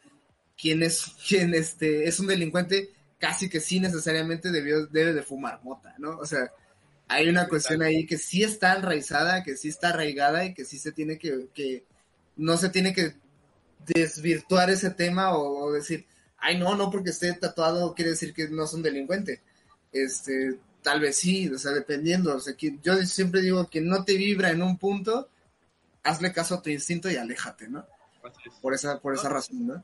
[0.60, 5.60] quien es, quien este, es un delincuente casi que sí necesariamente debió, debe de fumar
[5.64, 6.18] mota, ¿no?
[6.18, 6.52] O sea,
[7.08, 10.78] hay una cuestión ahí que sí está enraizada, que sí está arraigada y que sí
[10.78, 11.84] se tiene que, que
[12.38, 13.16] no se tiene que
[13.88, 16.06] desvirtuar ese tema o, o decir,
[16.42, 19.42] ay no, no porque esté tatuado quiere decir que no es un delincuente.
[19.92, 22.36] Este, tal vez sí, o sea, dependiendo.
[22.36, 25.30] O sea, que yo siempre digo que no te vibra en un punto,
[26.04, 27.86] hazle caso a tu instinto y aléjate, ¿no?
[28.62, 29.84] Por esa, por esa razón, ¿no?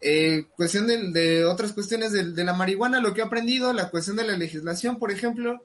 [0.00, 3.90] Eh, cuestión de, de otras cuestiones de, de la marihuana, lo que he aprendido, la
[3.90, 5.64] cuestión de la legislación, por ejemplo,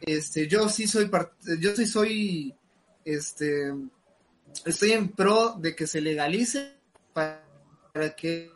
[0.00, 2.54] este, yo sí soy, part- yo sí soy,
[3.04, 3.72] este,
[4.66, 6.74] estoy en pro de que se legalice
[7.14, 7.42] para,
[7.92, 8.50] para que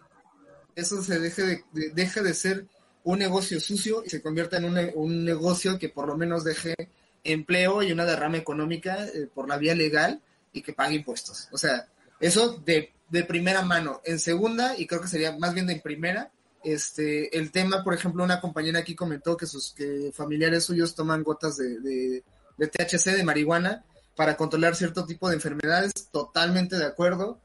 [0.77, 2.67] eso se deje de, de- deje de ser
[3.05, 6.75] un negocio sucio y se convierta en un, un negocio que por lo menos deje
[7.23, 10.21] empleo y una derrama económica eh, por la vía legal
[10.53, 11.49] y que pague impuestos.
[11.53, 11.87] O sea,
[12.21, 14.01] eso de, de primera mano.
[14.05, 16.31] En segunda, y creo que sería más bien de primera,
[16.63, 21.23] este, el tema, por ejemplo, una compañera aquí comentó que sus que familiares suyos toman
[21.23, 22.23] gotas de,
[22.57, 23.85] de THC, de marihuana,
[24.17, 25.93] para controlar cierto tipo de enfermedades.
[26.11, 27.39] Totalmente de acuerdo.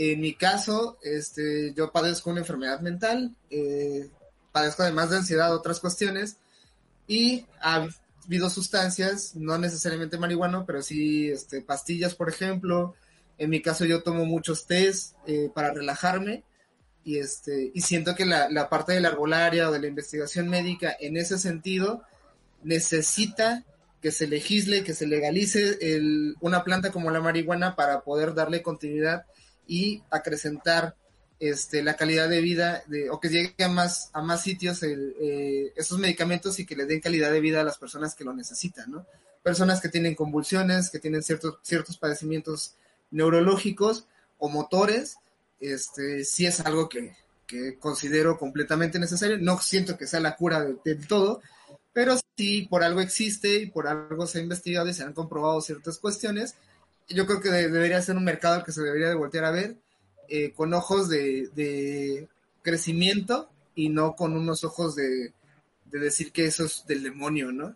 [0.00, 4.08] En mi caso, este, yo padezco una enfermedad mental, eh,
[4.52, 6.36] padezco además de ansiedad, otras cuestiones,
[7.08, 7.88] y ha
[8.24, 12.94] habido sustancias, no necesariamente marihuana, pero sí este, pastillas, por ejemplo.
[13.38, 16.44] En mi caso yo tomo muchos tés eh, para relajarme
[17.02, 20.48] y, este, y siento que la, la parte de la arbolaria o de la investigación
[20.48, 22.02] médica en ese sentido
[22.62, 23.64] necesita
[24.00, 28.62] que se legisle, que se legalice el, una planta como la marihuana para poder darle
[28.62, 29.24] continuidad
[29.68, 30.96] y acrecentar
[31.38, 35.14] este, la calidad de vida de, o que llegue a más, a más sitios el,
[35.20, 38.32] eh, esos medicamentos y que le den calidad de vida a las personas que lo
[38.34, 39.06] necesitan, ¿no?
[39.44, 42.74] Personas que tienen convulsiones, que tienen ciertos, ciertos padecimientos
[43.12, 44.06] neurológicos
[44.38, 45.18] o motores,
[45.60, 47.14] este, sí es algo que,
[47.46, 49.38] que considero completamente necesario.
[49.38, 51.40] No siento que sea la cura de- del todo,
[51.92, 55.60] pero sí por algo existe y por algo se ha investigado y se han comprobado
[55.60, 56.54] ciertas cuestiones.
[57.08, 59.50] Yo creo que de- debería ser un mercado al que se debería de voltear a
[59.50, 59.76] ver
[60.28, 62.28] eh, con ojos de, de
[62.62, 65.32] crecimiento y no con unos ojos de,
[65.86, 67.74] de decir que eso es del demonio, ¿no?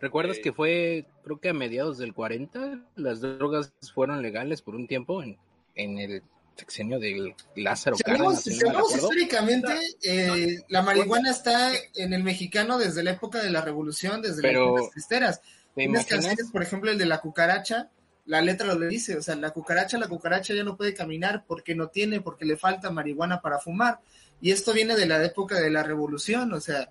[0.00, 0.42] ¿Recuerdas Ok.
[0.42, 5.22] que fue, creo que a mediados del 40, las drogas fueron legales por un tiempo
[5.22, 5.36] en,
[5.76, 6.22] en el
[6.56, 12.78] sexenio del Lázaro Si Cárdenas, si hablamos históricamente, eh, la marihuana está en el mexicano
[12.78, 15.40] desde la época de la revolución, desde Pero, las cristeras.
[15.40, 16.08] ¿Te Unas imaginas?
[16.26, 17.88] canciones, por ejemplo, el de la cucaracha,
[18.24, 21.74] la letra lo dice, o sea, la cucaracha, la cucaracha ya no puede caminar porque
[21.74, 24.00] no tiene, porque le falta marihuana para fumar.
[24.40, 26.90] Y esto viene de la época de la revolución, o sea,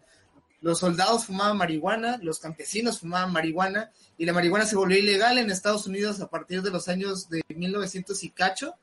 [0.62, 5.50] los soldados fumaban marihuana, los campesinos fumaban marihuana, y la marihuana se volvió ilegal en
[5.50, 8.76] Estados Unidos a partir de los años de 1900 y cacho,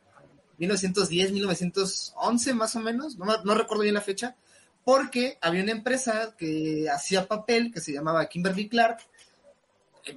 [0.59, 4.37] 1910, 1911 más o menos, no, no recuerdo bien la fecha,
[4.85, 8.99] porque había una empresa que hacía papel que se llamaba Kimberly Clark,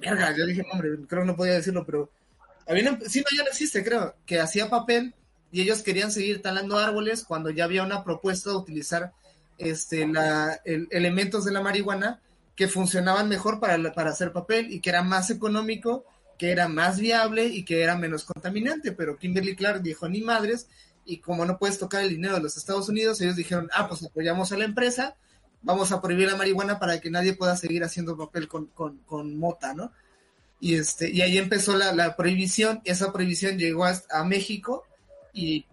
[0.00, 2.10] verga, yo dije nombre, creo que no podía decirlo, pero
[2.66, 5.14] había una, sí, no, ya no existe, creo, que hacía papel
[5.50, 9.12] y ellos querían seguir talando árboles cuando ya había una propuesta de utilizar
[9.58, 12.20] este, la, el- elementos de la marihuana
[12.56, 16.04] que funcionaban mejor para, para hacer papel y que era más económico,
[16.38, 20.68] que era más viable y que era menos contaminante, pero Kimberly Clark dijo ni madres
[21.04, 24.04] y como no puedes tocar el dinero de los Estados Unidos, ellos dijeron, ah, pues
[24.04, 25.16] apoyamos a la empresa,
[25.62, 29.36] vamos a prohibir la marihuana para que nadie pueda seguir haciendo papel con, con, con
[29.36, 29.92] mota, ¿no?
[30.62, 34.84] Y, este, y ahí empezó la, la prohibición, esa prohibición llegó hasta a México
[35.32, 35.66] y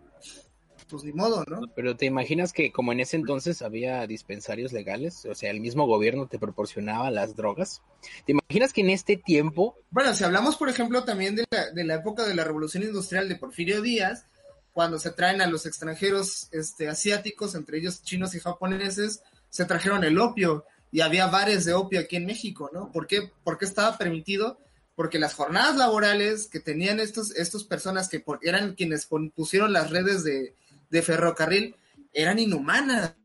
[0.89, 1.61] pues ni modo, ¿no?
[1.75, 5.85] Pero te imaginas que como en ese entonces había dispensarios legales, o sea, el mismo
[5.85, 7.83] gobierno te proporcionaba las drogas.
[8.25, 11.83] ¿Te imaginas que en este tiempo, Bueno, si hablamos, por ejemplo, también de la, de
[11.83, 14.25] la época de la revolución industrial de Porfirio Díaz,
[14.73, 19.21] cuando se traen a los extranjeros este, asiáticos, entre ellos chinos y japoneses,
[19.51, 22.91] se trajeron el opio y había bares de opio aquí en México, ¿no?
[22.91, 24.57] ¿Por qué, ¿Por qué estaba permitido?
[24.99, 29.91] Porque las jornadas laborales que tenían estos, estos personas que por- eran quienes pusieron las
[29.91, 30.53] redes de,
[30.89, 31.73] de ferrocarril
[32.11, 33.15] eran inhumanas.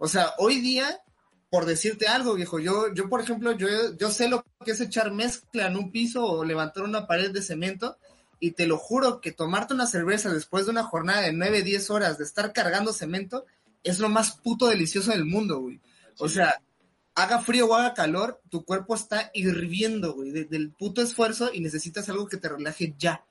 [0.00, 0.98] O sea, hoy día,
[1.48, 5.12] por decirte algo, viejo, yo, yo por ejemplo, yo, yo sé lo que es echar
[5.12, 7.98] mezcla en un piso o levantar una pared de cemento
[8.40, 11.88] y te lo juro que tomarte una cerveza después de una jornada de 9, 10
[11.90, 13.46] horas de estar cargando cemento
[13.84, 15.78] es lo más puto delicioso del mundo, güey.
[16.18, 16.60] O sea,
[17.14, 21.60] haga frío o haga calor, tu cuerpo está hirviendo, güey, de- del puto esfuerzo y
[21.60, 23.24] necesitas algo que te relaje ya.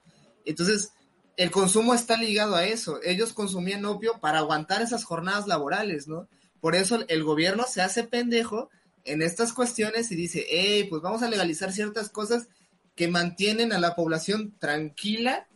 [0.45, 0.91] Entonces,
[1.37, 2.99] el consumo está ligado a eso.
[3.03, 6.27] Ellos consumían opio para aguantar esas jornadas laborales, ¿no?
[6.59, 8.69] Por eso el gobierno se hace pendejo
[9.03, 12.47] en estas cuestiones y dice, hey, pues vamos a legalizar ciertas cosas
[12.95, 15.47] que mantienen a la población tranquila.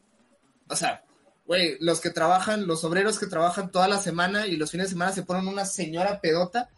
[0.68, 1.04] O sea,
[1.46, 4.94] güey, los que trabajan, los obreros que trabajan toda la semana y los fines de
[4.94, 6.70] semana se ponen una señora pedota,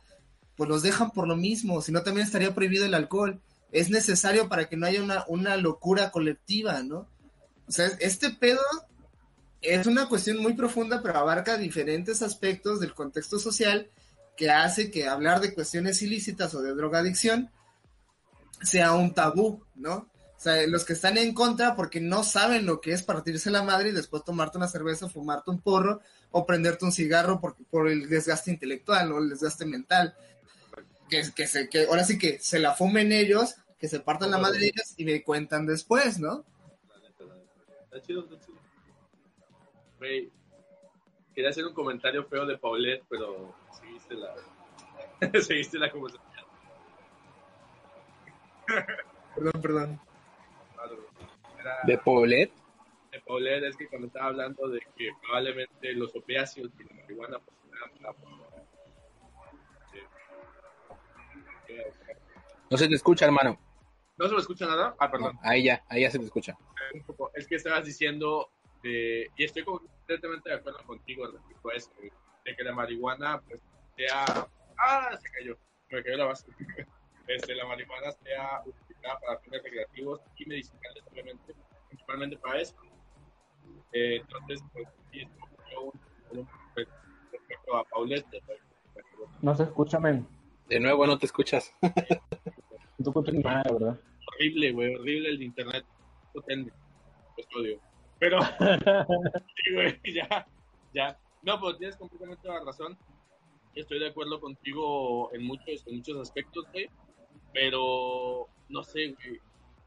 [0.58, 3.40] pues los dejan por lo mismo, si no también estaría prohibido el alcohol.
[3.72, 7.08] Es necesario para que no haya una, una locura colectiva, ¿no?
[7.68, 8.62] O sea, este pedo
[9.62, 13.90] es una cuestión muy profunda, pero abarca diferentes aspectos del contexto social
[14.36, 17.50] que hace que hablar de cuestiones ilícitas o de drogadicción
[18.62, 20.10] sea un tabú, ¿no?
[20.38, 23.64] O sea, los que están en contra porque no saben lo que es partirse la
[23.64, 27.90] madre y después tomarte una cerveza, fumarte un porro o prenderte un cigarro por, por
[27.90, 30.16] el desgaste intelectual o el desgaste mental.
[31.10, 34.38] Que, que, se, que ahora sí que se la fumen ellos, que se partan la
[34.38, 36.44] madre ellos y me cuentan después, ¿no?
[37.86, 38.58] Está chido, está chido.
[41.34, 44.34] Quería hacer un comentario feo de Paulette, pero seguiste la,
[45.42, 46.28] seguiste la conversación.
[49.36, 50.02] Perdón, perdón.
[51.60, 52.52] Era de Poblet,
[53.12, 57.40] de Paulette, es que cuando estaba hablando de que probablemente los opiáceos y la marihuana
[57.40, 57.58] pues,
[62.70, 63.58] no se te escucha, hermano.
[64.18, 64.96] ¿No se me escucha nada?
[65.00, 65.38] Ah, perdón.
[65.44, 66.58] Ahí ya, ahí ya se te escucha.
[67.06, 67.32] poco.
[67.36, 68.50] Es que estabas diciendo,
[68.84, 71.92] de, y estoy completamente de acuerdo contigo respecto a eso,
[72.46, 73.62] de que la marihuana pues,
[73.96, 74.26] sea.
[74.80, 75.16] ¡Ah!
[75.22, 75.58] Se cayó.
[75.90, 76.48] Me cayó la base.
[77.28, 81.54] Este, la marihuana sea utilizada para fines recreativos y medicinales, obviamente,
[81.90, 82.74] principalmente para eso.
[83.92, 85.28] Eh, entonces, pues, sí, es
[85.78, 86.48] un, un-
[87.34, 88.26] respecto a Paulette.
[88.46, 88.60] pues,
[89.42, 90.26] No se escucha, men.
[90.68, 91.74] De nuevo no te escuchas.
[93.00, 94.00] No te nada, ¿verdad?
[94.26, 95.86] horrible, güey, horrible el de internet.
[96.34, 96.72] Potente.
[97.38, 97.80] Los odio.
[98.20, 98.40] Pero,
[99.64, 100.48] sí, güey, ya,
[100.94, 101.20] ya.
[101.44, 102.98] No, pues tienes completamente la razón.
[103.76, 106.90] Estoy de acuerdo contigo en muchos, en muchos aspectos, güey.
[107.54, 109.40] Pero, no sé, güey.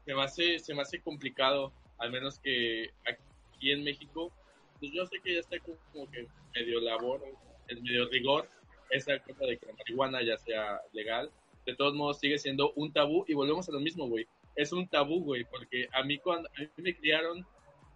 [0.05, 4.31] Se me hace, se me hace complicado, al menos que aquí en México,
[4.79, 7.21] pues yo sé que ya está como, como que medio labor,
[7.67, 8.49] el medio rigor,
[8.91, 11.31] esa cosa de que la marihuana ya sea legal.
[11.65, 14.27] De todos modos, sigue siendo un tabú y volvemos a lo mismo, güey.
[14.55, 17.45] Es un tabú, güey, porque a mí cuando a mí me criaron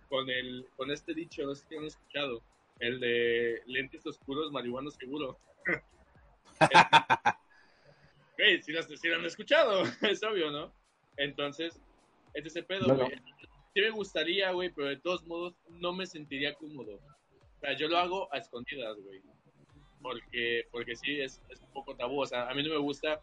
[0.09, 2.41] con el con este dicho, no sé si han escuchado,
[2.79, 5.37] el de lentes oscuros, marihuana seguro.
[8.37, 10.73] Güey, si si lo han escuchado, es obvio, ¿no?
[11.17, 11.79] Entonces,
[12.33, 13.15] este es el pedo, güey.
[13.73, 16.99] Sí me gustaría, güey, pero de todos modos no me sentiría cómodo.
[17.61, 19.21] sea, yo lo hago a escondidas, güey.
[20.05, 22.21] Porque, porque sí, es, es un poco tabú.
[22.21, 23.19] O sea, a mí no me gusta,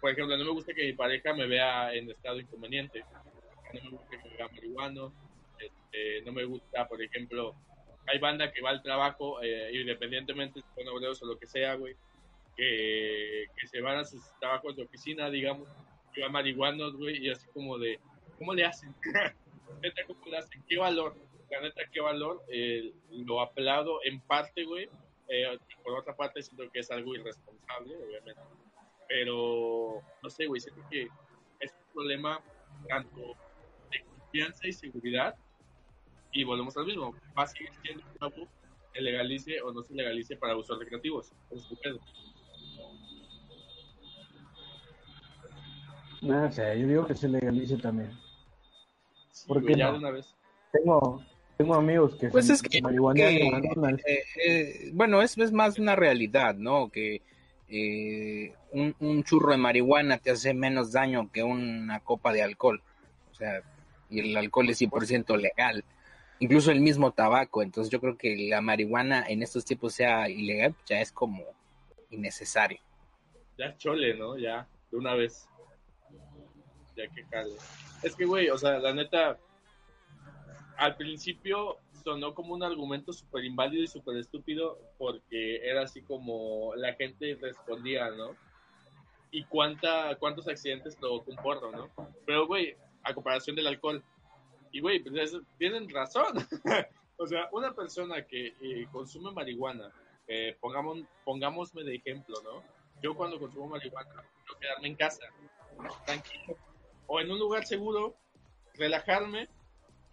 [0.00, 3.04] por ejemplo, no me gusta que mi pareja me vea en estado inconveniente.
[3.74, 5.12] No me gusta que me vea marihuano.
[5.58, 7.54] Este, no me gusta, por ejemplo,
[8.06, 11.94] hay banda que va al trabajo, eh, independientemente si son o lo que sea, güey,
[12.56, 15.68] que, que se van a sus trabajos de oficina, digamos,
[16.14, 18.00] que van marihuanos, güey, y así como de,
[18.38, 18.94] ¿cómo le hacen?
[19.82, 20.64] neta, ¿cómo le hacen?
[20.66, 21.14] ¿Qué valor?
[21.50, 22.42] La neta, ¿qué valor?
[22.48, 24.88] Eh, lo aplaudo en parte, güey.
[25.34, 28.40] Eh, por otra parte, siento que es algo irresponsable, obviamente.
[29.08, 31.08] Pero, no sé, güey, siento que
[31.60, 32.40] es un problema
[32.88, 33.34] tanto
[33.90, 35.34] de confianza y seguridad.
[36.32, 37.14] Y volvemos al mismo.
[37.36, 38.48] Va a seguir siendo un tabú
[38.94, 41.32] se legalice o no se legalice para usos recreativos.
[41.50, 41.98] Es su pedo.
[46.22, 48.12] No sé, yo digo que se legalice también.
[49.30, 49.92] Sí, ¿Por qué ya no?
[49.94, 50.34] de una vez.
[50.72, 51.22] Tengo,
[51.56, 56.54] tengo amigos que Pues se es que, eh, eh, bueno, es, es más una realidad,
[56.54, 56.88] ¿no?
[56.90, 57.22] Que
[57.68, 62.82] eh, un, un churro de marihuana te hace menos daño que una copa de alcohol.
[63.30, 63.62] O sea,
[64.10, 65.84] y el alcohol es 100% legal.
[66.40, 67.62] Incluso el mismo tabaco.
[67.62, 71.44] Entonces yo creo que la marihuana en estos tiempos sea ilegal, ya es como
[72.10, 72.80] innecesario.
[73.56, 74.36] Ya chole, ¿no?
[74.36, 75.48] Ya, de una vez.
[76.96, 77.54] Ya que cale.
[78.02, 79.38] Es que, güey, o sea, la neta,
[80.76, 86.74] al principio sonó como un argumento súper inválido y súper estúpido porque era así como
[86.76, 88.36] la gente respondía, ¿no?
[89.30, 91.90] Y cuánta, cuántos accidentes provocó un porro, ¿no?
[92.26, 94.02] Pero, güey, a comparación del alcohol.
[94.70, 96.34] Y, güey, pues es- tienen razón.
[97.16, 99.90] o sea, una persona que eh, consume marihuana,
[100.28, 102.62] eh, pongamos, pongámosme de ejemplo, ¿no?
[103.02, 105.24] Yo cuando consumo marihuana, quiero quedarme en casa,
[106.06, 106.56] tranquilo,
[107.06, 108.16] o en un lugar seguro,
[108.74, 109.48] relajarme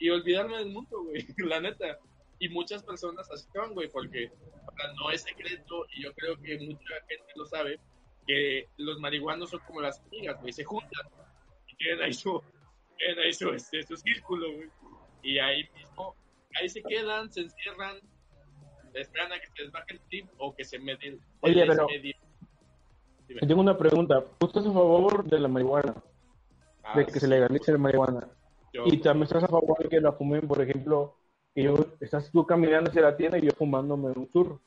[0.02, 2.00] y olvidarme del mundo, güey, la neta.
[2.40, 4.32] Y muchas personas así van, güey, porque
[4.66, 7.80] o sea, no es secreto y yo creo que mucha gente lo sabe,
[8.26, 11.08] que los marihuanos son como las amigas, güey, se juntan
[11.68, 12.42] y tienen ahí su,
[12.98, 14.70] tienen ahí su, este, su círculo, güey.
[15.22, 16.16] Y ahí mismo,
[16.60, 17.98] ahí se quedan, se encierran,
[18.96, 21.20] esperan a que se les baje el trip o que se medie.
[21.42, 21.88] Oye, pero-.
[23.28, 24.26] Yo Tengo una pregunta.
[24.40, 25.96] ¿Tú estás a favor de la marihuana?
[26.84, 28.28] Ah, de que se legalice la marihuana.
[28.74, 31.16] Yo- Y también estás a favor de que la fumen, por ejemplo,
[31.54, 34.62] que yo, estás tú caminando hacia la tienda y yo fumándome un churro.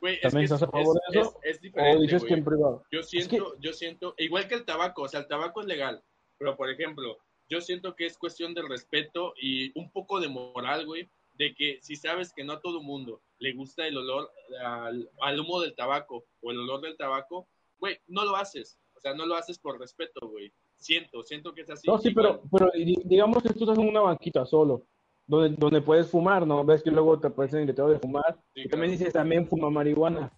[0.00, 1.38] Güey, es ¿También que estás a favor es- de eso?
[1.42, 2.28] Es, es ¿O diferente, dices güey.
[2.28, 2.84] que en privado?
[2.90, 6.02] Yo siento, yo siento, igual que el tabaco, o sea, el tabaco es legal,
[6.38, 7.18] pero por ejemplo,
[7.48, 11.78] yo siento que es cuestión de respeto y un poco de moral, güey, de que
[11.82, 14.30] si sabes que no a todo mundo le gusta el olor
[14.64, 19.00] al, al humo del tabaco o el olor del tabaco, güey, no lo haces, o
[19.00, 20.52] sea, no lo haces por respeto, güey.
[20.84, 21.88] Siento, siento que es así.
[21.88, 24.82] No, sí, pero, pero di- digamos que tú estás en una banquita solo,
[25.26, 26.62] donde, donde puedes fumar, ¿no?
[26.62, 28.98] Ves que luego te aparecen el letrero de fumar, Sí, y también claro.
[28.98, 30.30] dices también fuma marihuana.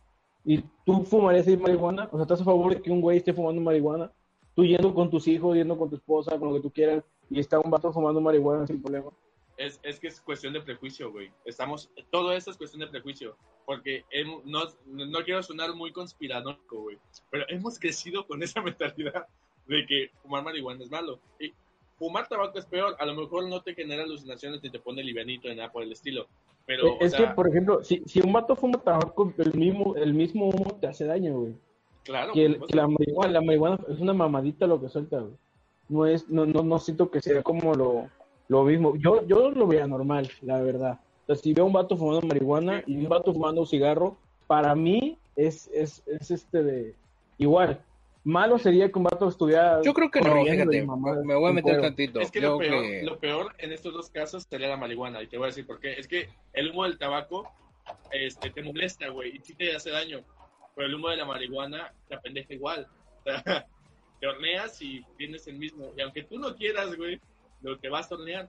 [0.44, 2.09] ¿Y tú fumarías marihuana?
[2.12, 4.12] O sea, ¿estás a favor de que un güey esté fumando marihuana?
[4.54, 7.40] Tú yendo con tus hijos, yendo con tu esposa, con lo que tú quieras, y
[7.40, 9.11] está un vato fumando marihuana sin problema.
[9.56, 11.32] Es, es que es cuestión de prejuicio, güey.
[11.44, 13.37] Estamos, todo eso es cuestión de prejuicio.
[13.64, 16.98] Porque hemos- no, no quiero sonar muy conspiranoico, güey.
[17.30, 19.26] Pero hemos crecido con esa mentalidad
[19.66, 21.18] de que fumar marihuana es malo.
[21.40, 21.52] Y
[21.98, 22.96] fumar tabaco es peor.
[22.98, 25.92] A lo mejor no te genera alucinaciones ni te pone livianito ni nada por el
[25.92, 26.26] estilo.
[26.66, 29.55] Pero, Eh, es o sea, que, por ejemplo, si, si un vato fuma tabaco, el
[29.55, 31.55] mismo, el mismo humo te hace daño, güey.
[32.05, 32.33] claro.
[32.33, 35.33] que, el- que la marihuana, la marihuana es una mamadita lo que suelta, güey.
[35.88, 38.09] No es, no, no, no siento que sea como lo,
[38.48, 38.94] lo mismo.
[38.96, 40.98] Yo, yo lo veía normal, la verdad.
[41.22, 44.16] O sea, si veo un vato fumando marihuana y un vato fumando un cigarro,
[44.48, 46.94] para mí es, es, es este de
[47.38, 47.81] igual.
[48.26, 49.80] Malo sería que un vato estuviera.
[49.84, 52.18] Yo creo que no, fíjate, mamadas me voy a meter tantito.
[52.18, 55.22] Es que lo peor, que- lo peor en estos dos casos sería la marihuana.
[55.22, 55.92] Y te voy a decir por qué.
[55.92, 57.48] Es que el humo del tabaco
[58.10, 60.24] este, te molesta, güey, y sí te hace daño.
[60.74, 62.88] Pero el humo de la marihuana te apendeja igual.
[63.26, 63.66] O sea,
[64.20, 65.92] te horneas y tienes el mismo.
[65.96, 67.20] Y aunque tú no quieras, güey,
[67.62, 68.48] lo te vas a hornear.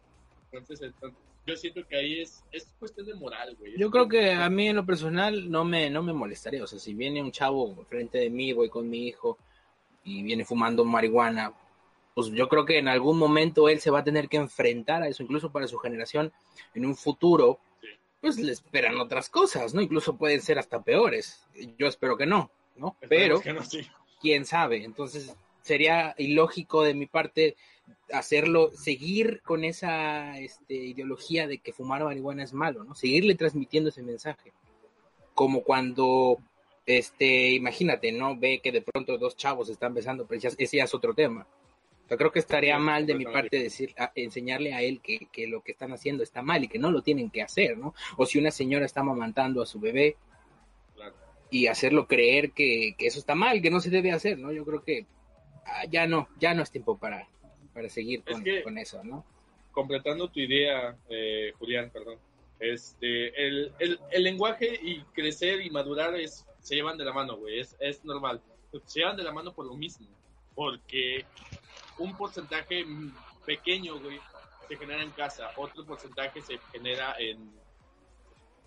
[0.52, 3.78] Entonces, entonces, yo siento que ahí es, es cuestión de moral, güey.
[3.78, 6.64] Yo creo que a mí en lo personal no me, no me molestaría.
[6.64, 9.38] O sea, si viene un chavo frente de mí, voy con mi hijo
[10.08, 11.54] y viene fumando marihuana,
[12.16, 15.08] pues yo creo que en algún momento él se va a tener que enfrentar a
[15.08, 16.32] eso, incluso para su generación
[16.74, 17.60] en un futuro,
[18.22, 19.82] pues le esperan otras cosas, ¿no?
[19.82, 21.46] Incluso pueden ser hasta peores.
[21.78, 22.96] Yo espero que no, ¿no?
[23.02, 23.88] Pero Esperemos que no, sí.
[24.22, 24.84] quién sabe.
[24.84, 27.58] Entonces sería ilógico de mi parte
[28.12, 32.96] hacerlo, seguir con esa este, ideología de que fumar marihuana es malo, ¿no?
[32.96, 34.54] Seguirle transmitiendo ese mensaje.
[35.34, 36.40] Como cuando,
[36.88, 38.36] este, imagínate, ¿no?
[38.38, 41.46] Ve que de pronto dos chavos están besando, pero ya- ese ya es otro tema.
[42.10, 45.46] Yo creo que estaría mal de mi parte decir, a- enseñarle a él que, que
[45.48, 47.94] lo que están haciendo está mal y que no lo tienen que hacer, ¿no?
[48.16, 50.16] O si una señora está amamantando a su bebé
[50.96, 51.14] Claro.
[51.52, 54.54] y hacerlo creer que, que eso está mal, que no se debe hacer, ¿no?
[54.54, 55.06] Yo creo que
[55.66, 57.28] ah, ya no, ya no es tiempo para,
[57.74, 59.26] para seguir Es con, que- con eso, ¿no?
[59.74, 62.18] completando tu idea, eh, Julián, perdón.
[62.60, 67.38] Este, el, el, el lenguaje y crecer y madurar es, se llevan de la mano,
[67.38, 68.42] güey, es, es normal.
[68.86, 70.06] Se llevan de la mano por lo mismo,
[70.54, 71.26] porque
[71.98, 72.86] un porcentaje
[73.46, 74.20] pequeño, güey,
[74.68, 77.58] se genera en casa, otro porcentaje se genera en,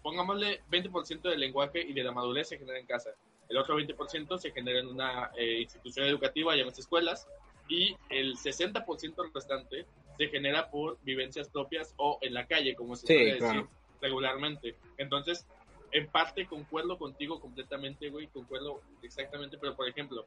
[0.03, 3.11] pongámosle 20% del lenguaje y de la madurez se genera en casa.
[3.51, 7.29] El otro 20% se genera en una eh, institución educativa, llámese escuelas,
[7.69, 9.85] y el 60% restante
[10.17, 13.55] se genera por vivencias propias o en la calle, como se Sí, suele claro.
[13.55, 13.71] decir
[14.01, 14.75] regularmente.
[14.97, 15.47] Entonces,
[15.93, 20.27] en parte concuerdo contigo completamente, güey, concuerdo exactamente, pero por ejemplo,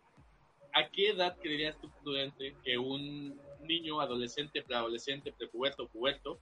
[0.73, 6.39] ¿a qué edad creerías tú prudente que un niño, adolescente, preadolescente, prepuberto, puberto,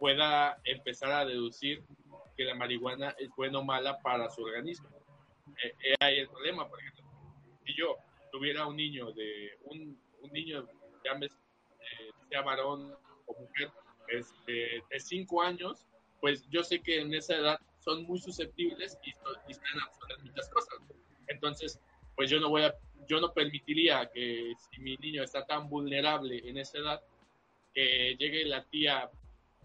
[0.00, 1.82] pueda empezar a deducir
[2.36, 4.88] que la marihuana es buena o mala para su organismo?
[5.62, 7.04] Eh, eh, ahí el problema, por ejemplo.
[7.64, 7.96] Si yo
[8.32, 10.66] tuviera un niño de un, un niño,
[11.04, 11.36] llámese,
[11.80, 12.92] eh, sea varón
[13.26, 13.70] o mujer,
[14.08, 15.86] este, de 5 años,
[16.20, 20.48] pues yo sé que en esa edad son muy susceptibles y, y saben absorber muchas
[20.48, 20.78] cosas.
[21.28, 21.78] Entonces,
[22.16, 22.74] pues yo no voy a,
[23.08, 27.00] yo no permitiría que si mi niño está tan vulnerable en esa edad,
[27.74, 29.10] que llegue la tía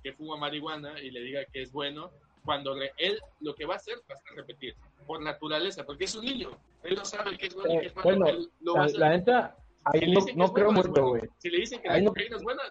[0.04, 2.12] que fuma marihuana y le diga que es bueno,
[2.44, 6.16] cuando él lo que va a hacer va a ser repetir, por naturaleza, porque es
[6.16, 6.52] un niño,
[6.84, 8.84] él no sabe qué es bueno y qué es malo, bueno, él lo va a
[8.84, 9.00] la, hacer.
[9.00, 11.08] la neta, ahí Si no, no creo bueno, mucho, bueno.
[11.10, 11.22] güey.
[11.38, 12.64] Si le dicen que Ahí la no- es buena,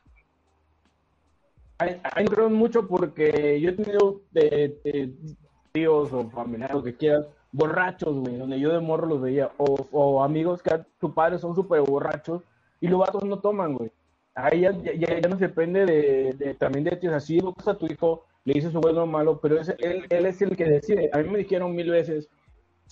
[1.79, 5.11] Ahí, creo mucho porque yo he tenido eh, eh,
[5.73, 9.87] tíos o familiares, lo que quieras, borrachos, güey, donde yo de morro los veía, o,
[9.93, 10.71] o amigos que
[11.01, 12.43] sus padres son súper borrachos
[12.81, 13.93] y los vatos no toman, güey.
[14.35, 17.21] Ahí ya, ya, ya- ya no se depende de, de- también de ti, o sea,
[17.21, 20.57] si a tu hijo, le dices su bueno o malo, pero él, él es el
[20.57, 21.11] que decide.
[21.13, 22.29] A mí me dijeron mil veces,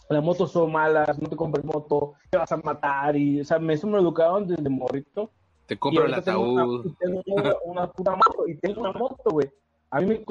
[0.08, 3.58] las motos son malas, no te compres moto, te vas a matar, y, o sea,
[3.58, 5.30] me, eso me educaron desde morrito.
[5.66, 6.94] Te compro el ahorita tengo una- ataúd.
[6.98, 7.22] tengo
[7.64, 9.50] una, puta moto, y tengo una moto, güey.
[9.90, 10.24] A mí me,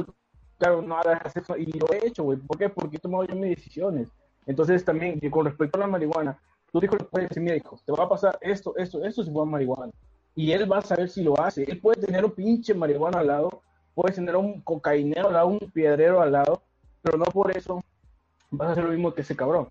[0.57, 2.37] claro, no hagas eso, y lo he hecho, güey.
[2.39, 2.69] ¿Por qué?
[2.69, 4.09] Porque he tomado yo mis decisiones.
[4.45, 6.39] Entonces, también, con respecto a la marihuana,
[6.71, 9.31] tu hijo le puede decir, mira, hijo, te va a pasar esto, esto, esto si
[9.31, 9.91] fue marihuana.
[10.35, 11.63] Y él va a saber si lo hace.
[11.63, 13.61] Él puede tener un pinche marihuana al lado,
[13.93, 16.61] puede tener un cocainero al lado, un piedrero al lado,
[17.01, 17.81] pero no por eso
[18.51, 19.69] vas a hacer lo mismo que ese cabrón.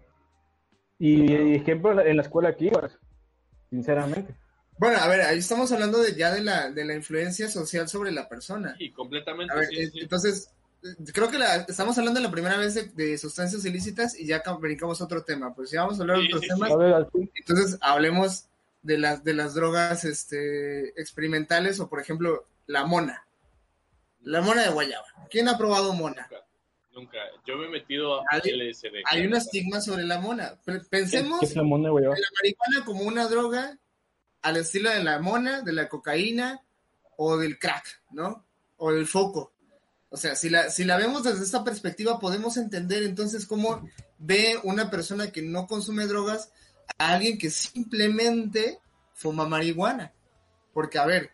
[0.99, 2.71] Y, ejemplo, en la escuela aquí,
[3.71, 4.35] sinceramente.
[4.79, 8.11] Bueno, a ver, ahí estamos hablando de ya de la, de la influencia social sobre
[8.13, 8.75] la persona.
[8.79, 10.01] y completamente A ver, sí, eh, sí.
[10.01, 10.51] entonces,
[11.13, 14.61] creo que la, estamos hablando la primera vez de, de sustancias ilícitas y ya cam-
[14.61, 15.55] brincamos a otro tema.
[15.55, 16.71] Pues ya vamos a hablar de Sí, otros sí, temas.
[16.73, 17.31] A ver, así.
[17.37, 18.47] Entonces, hablemos
[18.83, 23.27] de las, de las drogas este, experimentales o, por ejemplo, la mona.
[24.23, 25.07] La mona de guayaba.
[25.31, 26.29] ¿Quién ha probado mona?
[26.95, 27.19] Nunca.
[27.47, 29.03] Yo me he metido a Hay- LSD.
[29.07, 30.55] Hay un estigma sobre la mona.
[30.65, 33.77] Pe- Pensemos ¿Qué es la mona, de la marihuana como una droga
[34.45, 36.61] al estilo de la mona, de la cocaína
[37.17, 38.45] o del crack, ¿no?
[38.77, 39.53] O del foco.
[40.11, 43.89] O sea, si la, si la vemos desde esta perspectiva, podemos entender entonces cómo
[44.19, 46.53] ve una persona que no consume drogas
[46.99, 48.79] a alguien que simplemente
[49.15, 50.13] fuma marihuana.
[50.75, 51.31] Porque, a ver,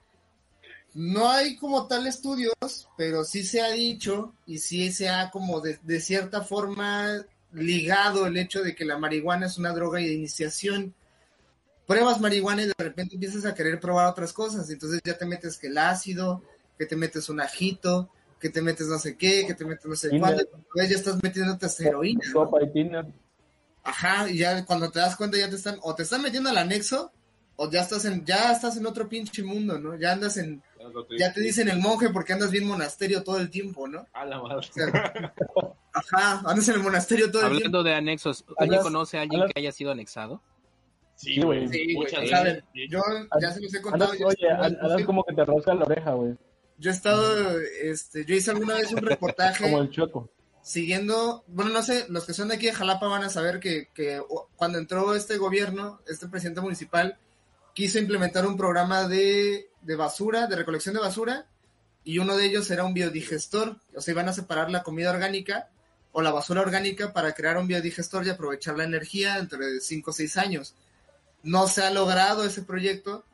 [0.95, 5.61] no hay como tal estudios, pero sí se ha dicho y sí se ha como
[5.61, 10.13] de, de cierta forma ligado el hecho de que la marihuana es una droga de
[10.13, 10.95] iniciación.
[11.91, 14.71] Pruebas marihuana y de repente empiezas a querer probar otras cosas.
[14.71, 16.41] Entonces ya te metes que el ácido,
[16.79, 19.97] que te metes un ajito, que te metes no sé qué, que te metes no
[19.97, 20.45] sé cuándo.
[20.77, 22.21] ya estás metiéndote heroína.
[22.27, 22.45] ¿no?
[22.45, 23.07] Sopa y Tinder.
[23.83, 26.59] Ajá, y ya cuando te das cuenta ya te están, o te están metiendo al
[26.59, 27.11] anexo,
[27.57, 29.99] o ya estás en, ya estás en otro pinche mundo, ¿no?
[29.99, 30.63] Ya andas en,
[31.19, 34.07] ya te dicen el monje porque andas bien monasterio todo el tiempo, ¿no?
[34.13, 34.59] A la madre.
[34.59, 35.35] O sea,
[35.93, 37.67] ajá, andas en el monasterio todo el tiempo.
[37.67, 40.41] Hablando de anexos, ¿alguien conoce a alguien que haya sido anexado?
[41.21, 41.67] Sí, güey.
[41.67, 41.69] güey.
[41.69, 42.65] Sí, güey, Muchas veces.
[42.89, 43.03] yo
[43.41, 44.13] ya se los he contado.
[44.25, 46.35] Oye, andas como que te rasca la oreja, güey.
[46.79, 50.31] yo he estado, este, yo hice alguna vez un reportaje Como el chueco.
[50.63, 53.89] siguiendo, bueno, no sé, los que son de aquí de Jalapa van a saber que,
[53.95, 54.21] que
[54.57, 57.19] cuando entró este gobierno, este presidente municipal,
[57.75, 61.47] quiso implementar un programa de, de basura, de recolección de basura,
[62.03, 65.69] y uno de ellos era un biodigestor, o sea, iban a separar la comida orgánica
[66.13, 70.15] o la basura orgánica para crear un biodigestor y aprovechar la energía entre 5 o
[70.15, 70.75] 6 años.
[71.43, 73.25] No se ha logrado ese proyecto,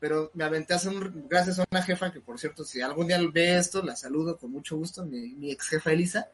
[0.00, 3.06] pero me aventé a hacer un, gracias a una jefa que, por cierto, si algún
[3.06, 6.28] día ve esto, la saludo con mucho gusto, mi, ex jefa Elisa,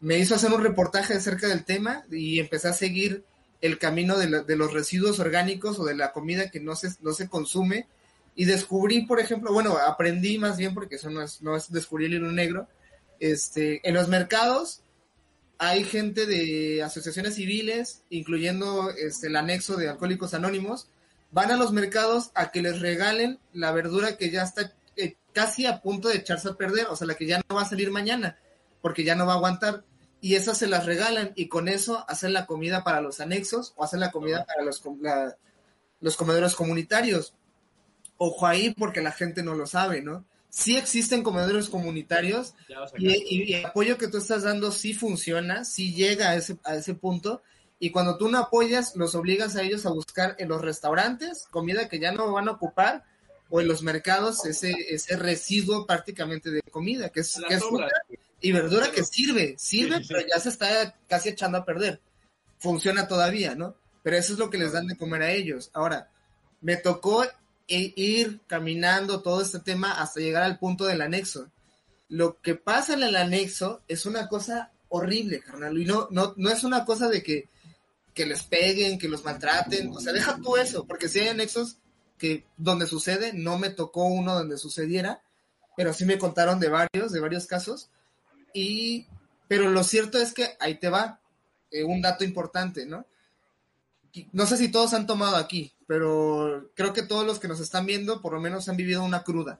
[0.00, 3.24] me hizo hacer un reportaje acerca del tema y empecé a seguir
[3.60, 6.88] el camino de, la- de los residuos orgánicos o de la comida que no se,
[7.02, 7.86] no se consume
[8.34, 12.06] Y descubrí, por ejemplo, bueno, aprendí más bien, porque eso no es, no es descubrir
[12.08, 12.68] el hilo negro,
[13.18, 14.80] este, en los mercados
[15.62, 20.88] hay gente de asociaciones civiles, incluyendo este, el anexo de Alcohólicos Anónimos,
[21.32, 25.66] van a los mercados a que les regalen la verdura que ya está eh, casi
[25.66, 27.90] a punto de echarse a perder, o sea, la que ya no va a salir
[27.90, 28.38] mañana,
[28.80, 29.84] porque ya no va a aguantar.
[30.22, 33.84] Y esas se las regalan y con eso hacen la comida para los anexos o
[33.84, 35.36] hacen la comida para los, la-
[36.00, 37.34] los comedores comunitarios.
[38.16, 40.24] Ojo ahí porque la gente no lo sabe, ¿no?
[40.50, 42.54] Sí existen comedores comunitarios
[42.98, 46.58] y, y- y el apoyo que tú estás dando sí funciona, sí llega a ese,
[46.64, 47.42] a ese punto.
[47.78, 51.88] Y cuando tú no apoyas, los obligas a ellos a buscar en los restaurantes comida
[51.88, 53.04] que ya no van a ocupar
[53.48, 57.84] o en los mercados ese, ese residuo prácticamente de comida, que es, que fruta
[58.40, 62.00] y verdura que sirve, sirve, pero ya se está casi echando a perder.
[62.58, 63.74] Funciona todavía, ¿no?
[64.02, 65.70] Pero eso es lo que les dan de comer a ellos.
[65.72, 66.10] Ahora,
[66.60, 67.24] me tocó
[67.70, 71.50] i- ir caminando todo este tema hasta llegar al punto del anexo.
[72.08, 75.78] Lo que pasa en el anexo es una cosa horrible, carnal.
[75.78, 77.48] Y no, no, no es una cosa de que,
[78.12, 79.88] que les peguen, que los maltraten.
[79.94, 81.76] O sea, deja tú eso, porque si hay anexos
[82.18, 85.22] que donde sucede, no me tocó uno donde sucediera,
[85.76, 87.88] pero sí me contaron de varios, de varios casos.
[88.52, 89.06] Y,
[89.48, 91.20] pero lo cierto es que ahí te va
[91.70, 93.06] eh, un dato importante, ¿no?
[94.32, 97.84] No sé si todos han tomado aquí, pero creo que todos los que nos están
[97.84, 99.58] viendo por lo menos han vivido una cruda.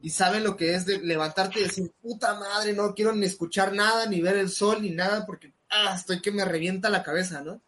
[0.00, 3.74] Y saben lo que es de levantarte y decir, puta madre, no quiero ni escuchar
[3.74, 7.42] nada, ni ver el sol, ni nada, porque ah, estoy que me revienta la cabeza,
[7.42, 7.60] ¿no?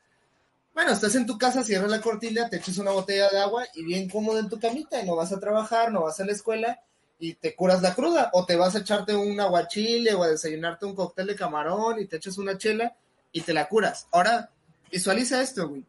[0.72, 3.84] Bueno, estás en tu casa, cierras la cortina, te echas una botella de agua y
[3.84, 6.80] bien cómodo en tu camita y no vas a trabajar, no vas a la escuela
[7.18, 8.30] y te curas la cruda.
[8.32, 12.06] O te vas a echarte un aguachile o a desayunarte un cóctel de camarón y
[12.06, 12.96] te echas una chela
[13.32, 14.08] y te la curas.
[14.12, 14.48] Ahora,
[14.90, 15.84] visualiza esto, güey.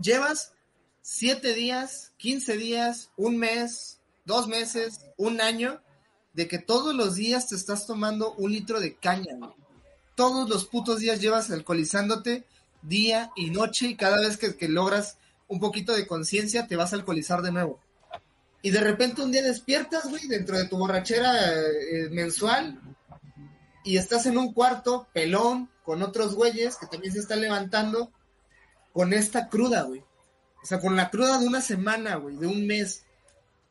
[0.00, 0.52] Llevas
[1.02, 5.80] siete días, 15 días, un mes, dos meses, un año
[6.32, 9.50] de que todos los días te estás tomando un litro de caña, güey.
[10.14, 12.44] Todos los putos días llevas alcoholizándote
[12.82, 16.96] día y noche y cada vez que, logras un poquito de conciencia te vas a
[16.96, 17.80] alcoholizar de nuevo.
[18.62, 22.80] Y de repente un día despiertas, güey, dentro de tu borrachera eh, mensual
[23.82, 28.12] y estás en un cuarto pelón con otros güeyes que también se están levantando
[28.92, 30.04] con esta cruda, güey.
[30.62, 33.04] O sea, con la cruda de una semana, güey, de un mes.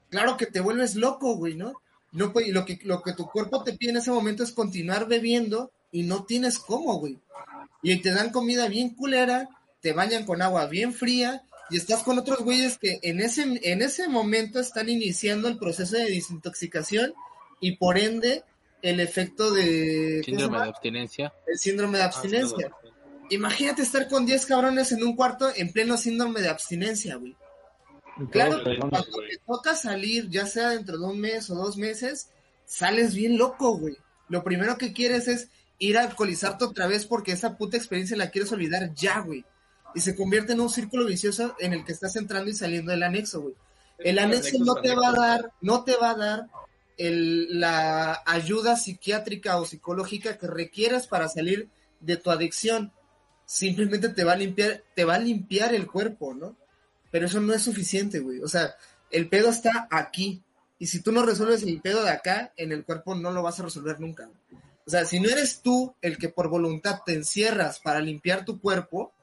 [0.10, 1.74] Claro que te vuelves loco, güey, ¿no?
[2.12, 5.08] No, y lo que, lo que tu cuerpo te pide en ese momento es continuar
[5.08, 7.20] bebiendo y no tienes cómo, güey.
[7.84, 9.48] Y te dan comida bien culera,
[9.82, 13.82] te bañan con agua bien fría y estás con otros güeyes que en ese, en
[13.82, 17.14] ese momento están iniciando el proceso de desintoxicación
[17.60, 18.44] y por ende
[18.82, 20.22] el efecto de...
[20.26, 21.34] ¿cómo se Síndrome de abstinencia.
[21.46, 22.72] El síndrome de abstinencia.
[23.30, 27.36] Imagínate estar con 10 cabrones en un cuarto en pleno síndrome de abstinencia, güey.
[28.32, 32.30] Claro que cuando te toca salir, ya sea dentro de un mes o dos meses,
[32.66, 33.96] sales bien loco, güey.
[34.28, 38.30] Lo primero que quieres es ir a alcoholizarte otra vez porque esa puta experiencia la
[38.30, 39.46] quieres olvidar ya, güey.
[39.96, 43.04] Y se convierte en un círculo vicioso en el que estás entrando y saliendo del
[43.04, 43.56] anexo, güey.
[44.00, 46.48] El anexo no te va a dar, no te va a dar
[46.98, 51.70] el- la ayuda psiquiátrica o psicológica que requieras para salir
[52.02, 52.92] de tu adicción.
[53.52, 56.56] Simplemente te va a limpiar, te va a limpiar el cuerpo, ¿no?
[57.10, 58.40] Pero eso no es suficiente, güey.
[58.42, 58.76] O sea,
[59.10, 60.44] el pedo está aquí.
[60.78, 63.60] Y si tú no resuelves el pedo de acá, en el cuerpo no lo vas
[63.60, 64.26] a resolver nunca.
[64.28, 64.62] güey.
[64.86, 68.60] O sea, si no eres tú el que por voluntad te encierras para limpiar tu
[68.62, 69.14] cuerpo,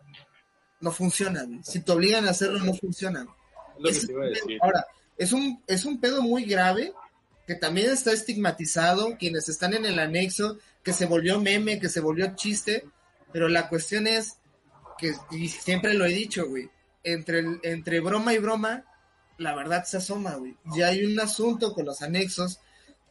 [0.81, 1.61] no funciona, güey.
[1.63, 3.29] Si te obligan a hacerlo, no funciona.
[3.77, 4.59] Es lo que Ese te iba a es un decir.
[4.61, 4.65] pedo.
[4.65, 6.93] Ahora, es un, es un pedo muy grave
[7.47, 12.01] que también está estigmatizado, quienes están en el anexo, que se volvió meme, que se
[12.01, 12.85] volvió chiste,
[13.37, 14.39] pero la cuestión es
[14.97, 16.71] que, y siempre lo he dicho, güey,
[17.05, 18.87] entre, entre broma y broma,
[19.37, 20.57] la verdad se asoma, güey.
[20.75, 22.61] Ya hay un asunto con los anexos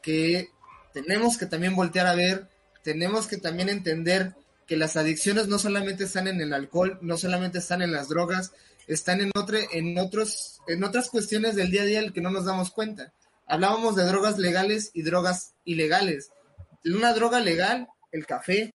[0.02, 0.50] que
[0.92, 2.48] tenemos que también voltear a ver,
[2.82, 4.34] tenemos que también entender
[4.66, 8.50] que las adicciones no solamente están en el alcohol, no solamente están en las drogas,
[8.88, 12.46] están en otro, en otros, en otras cuestiones del día a día que no nos
[12.46, 13.12] damos cuenta.
[13.46, 16.32] Hablábamos de drogas legales y drogas ilegales.
[16.84, 18.74] Una droga legal, el café,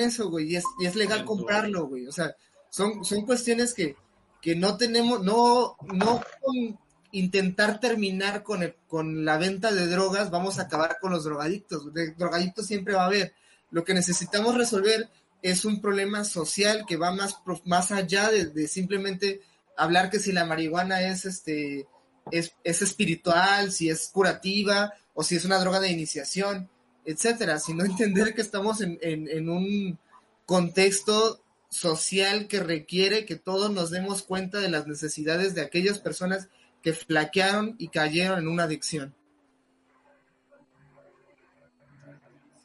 [0.00, 2.06] eso, güey, y es, y es legal comprarlo, güey.
[2.06, 2.34] O sea,
[2.70, 3.96] son, son cuestiones que,
[4.42, 6.78] que no tenemos, no, no, con-
[7.12, 11.92] intentar terminar con, el- con la venta de drogas, vamos a acabar con los drogadictos.
[11.94, 13.32] De drogadictos siempre va a haber.
[13.70, 15.08] Lo que necesitamos resolver
[15.42, 19.40] es un problema social que va más, más allá de, de simplemente
[19.76, 21.86] hablar que si la marihuana es, este,
[22.30, 26.68] es, es espiritual, si es curativa o si es una droga de iniciación,
[27.10, 29.98] etcétera, sino entender que estamos en, en- en un
[30.46, 31.40] contexto
[31.70, 36.48] social que requiere que todos nos demos cuenta de las necesidades de aquellas personas
[36.82, 39.14] que flaquearon y cayeron en una adicción.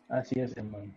[0.10, 0.94] Así es, hermano.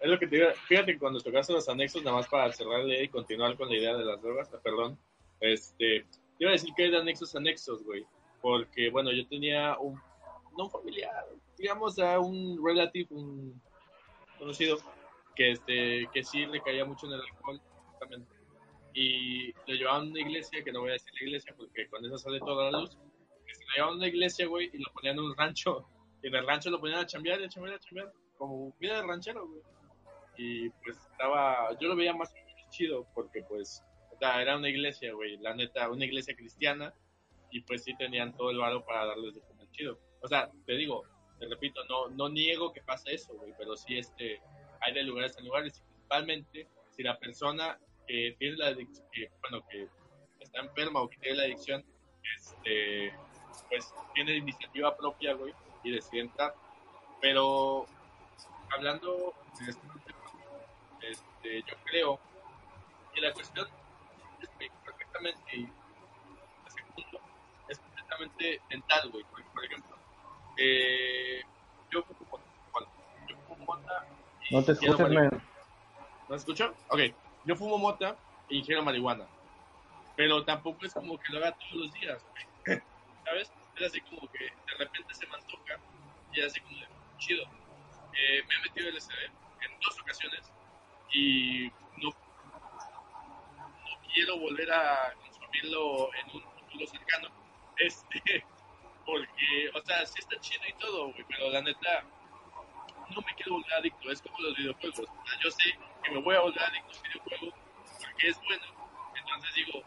[0.00, 0.48] Es lo que te digo.
[0.68, 3.94] Fíjate que cuando tocaste los anexos, nada más para cerrarle y continuar con la idea
[3.96, 4.98] de las drogas, ah, perdón.
[5.40, 6.04] Este,
[6.36, 8.04] te iba a decir que hay de anexos a anexos, güey.
[8.42, 9.94] Porque, bueno, yo tenía un,
[10.58, 11.24] no un familiar,
[11.58, 13.60] digamos a un relative, un
[14.38, 14.78] conocido,
[15.34, 18.34] que este, que sí le caía mucho en el alcohol, justamente.
[18.92, 22.04] Y lo llevaban a una iglesia, que no voy a decir la iglesia porque con
[22.04, 22.96] eso sale toda la luz.
[23.46, 25.86] Que se lo llevaban a una iglesia, güey, y lo ponían en un rancho.
[26.22, 28.12] Y en el rancho lo ponían a chambear, y a chambear, a chambear.
[28.36, 29.62] Como vida de ranchero, güey
[30.36, 32.32] y pues estaba, yo lo veía más
[32.70, 36.94] chido porque pues o sea, era una iglesia, güey, la neta, una iglesia cristiana
[37.50, 39.98] y pues sí tenían todo el varo para darles de comer chido.
[40.22, 41.02] O sea, te digo,
[41.38, 44.40] te repito, no, no niego que pase eso, güey, pero sí este,
[44.80, 49.30] hay de lugares a lugares y principalmente si la persona que tiene la adicción, que,
[49.40, 49.88] bueno, que
[50.40, 51.84] está enferma o que tiene la adicción,
[52.36, 53.12] este,
[53.68, 56.54] pues tiene iniciativa propia, güey, y decide entrar.
[57.20, 57.86] Pero
[58.70, 60.04] hablando de este
[61.44, 62.20] este, yo creo
[63.14, 63.66] que la cuestión
[64.40, 64.48] es
[64.84, 65.68] perfectamente
[67.68, 69.24] es completamente mental, güey.
[69.24, 69.93] Por ejemplo,
[70.56, 71.42] eh,
[71.90, 72.88] yo fumo mota, bueno,
[73.28, 74.06] yo fumo mota
[74.48, 75.42] y No te escuchas, man.
[76.28, 76.74] ¿No escucho?
[76.88, 77.00] Ok,
[77.44, 78.16] yo fumo mota
[78.48, 79.26] e ingiero marihuana.
[80.16, 82.24] Pero tampoco es como que lo haga todos los días.
[83.24, 83.52] ¿Sabes?
[83.76, 85.78] Es así como que de repente se me antoja
[86.32, 86.86] y así como de,
[87.18, 87.44] chido.
[88.12, 90.52] Eh, me he metido LSD en dos ocasiones
[91.12, 97.28] y no, no quiero volver a consumirlo en un futuro cercano.
[97.76, 98.46] Este,
[99.04, 102.04] porque, o sea, sí está chido y todo, güey, pero la neta,
[103.10, 105.00] no me quiero volver adicto, es como los videojuegos.
[105.00, 107.56] O sea, yo sé que me voy a volver adicto a un videojuego
[108.00, 108.64] porque es bueno.
[109.16, 109.82] Entonces digo,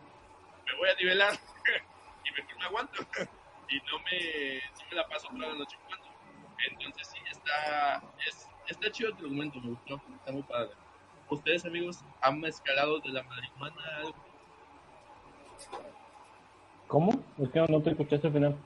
[0.65, 1.33] me voy a nivelar
[2.25, 3.03] y mejor me aguanto.
[3.69, 6.07] y no me, no me la paso toda la noche jugando.
[6.69, 10.71] Entonces sí, está, es, está chido tu argumento, me gustó, está muy padre.
[11.29, 14.15] ¿Ustedes, amigos, han escalado de la marihuana algo?
[16.87, 17.11] ¿Cómo?
[17.37, 18.57] Es que no te escuchaste al final.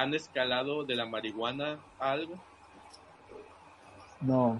[0.00, 2.42] ¿Han escalado de la marihuana a algo?
[4.22, 4.58] No.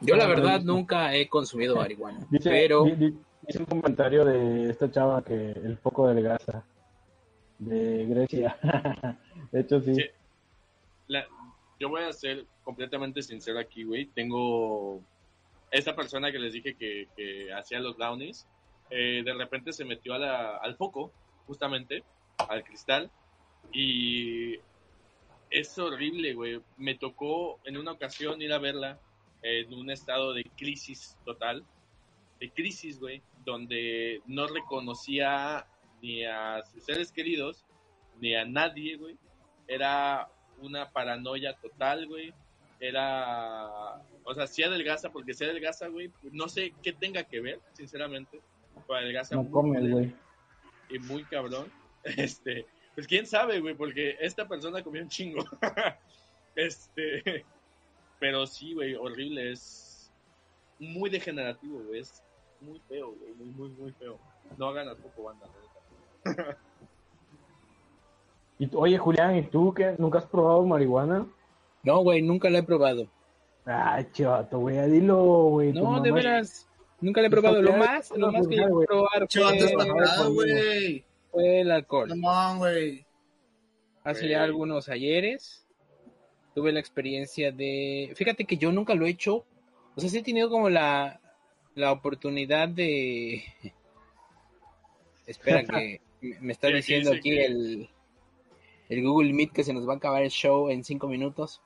[0.00, 0.72] Yo la verdad no.
[0.76, 6.08] nunca he consumido marihuana, Dice, pero dice un comentario de esta chava que el foco
[6.08, 6.64] de Gaza,
[7.58, 8.56] de Grecia.
[9.52, 9.94] de hecho, sí.
[9.94, 10.04] Sí.
[11.08, 11.26] La-
[11.78, 14.06] yo voy a ser completamente sincero aquí, güey.
[14.06, 15.02] Tengo
[15.70, 18.46] esa persona que les dije que, que hacía los brownies,
[18.88, 21.12] eh, de repente se metió a la- al foco,
[21.46, 22.04] justamente,
[22.38, 23.10] al cristal,
[23.72, 24.58] y
[25.50, 26.60] es horrible, güey.
[26.76, 28.98] Me tocó en una ocasión ir a verla
[29.42, 31.64] en un estado de crisis total,
[32.40, 35.66] de crisis, güey, donde no reconocía
[36.02, 37.64] ni a sus seres queridos,
[38.20, 39.16] ni a nadie, güey.
[39.68, 40.28] Era
[40.60, 42.32] una paranoia total, güey.
[42.78, 47.60] Era, o sea, sí adelgaza, porque si adelgaza, güey, no sé qué tenga que ver,
[47.72, 48.40] sinceramente.
[48.86, 50.14] Pero adelgaza No culero güey.
[50.90, 51.70] Y muy cabrón.
[52.16, 52.64] Este,
[52.94, 55.42] pues quién sabe, güey, porque esta persona comió un chingo.
[56.54, 57.44] este,
[58.20, 60.12] pero sí, güey, horrible, es
[60.78, 62.22] muy degenerativo, güey, es
[62.60, 64.20] muy feo, güey, muy, muy, muy feo.
[64.56, 65.46] No hagan tampoco banda,
[66.24, 66.58] la neta.
[68.58, 69.96] Y tú- oye, Julián, ¿y tú qué?
[69.98, 71.26] ¿Nunca has probado marihuana?
[71.82, 73.06] no, güey, nunca la he probado.
[73.64, 75.72] Ay, chato, güey, dilo, güey.
[75.72, 76.68] No, de veras,
[77.00, 77.62] nunca la he probado.
[77.62, 79.28] Lo más, lo más que llegué a probar
[80.34, 82.12] fue, fue el alcohol.
[84.04, 85.66] Hace ya algunos ayeres
[86.54, 88.12] tuve la experiencia de...
[88.14, 89.44] Fíjate que yo nunca lo he hecho.
[89.94, 91.20] O sea, sí he tenido como la,
[91.74, 93.44] la oportunidad de...
[95.26, 96.00] Espera que
[96.40, 97.90] me está diciendo aquí el,
[98.88, 101.60] el Google Meet que se nos va a acabar el show en cinco minutos.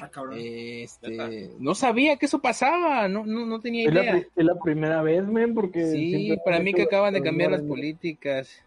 [0.00, 0.36] Ah, cabrón.
[0.38, 4.16] Este, no sabía que eso pasaba, no, no, no tenía Es la, idea.
[4.36, 5.86] es la primera vez, men, porque...
[5.86, 8.62] Sí, para mí que acaban de cambiar las políticas.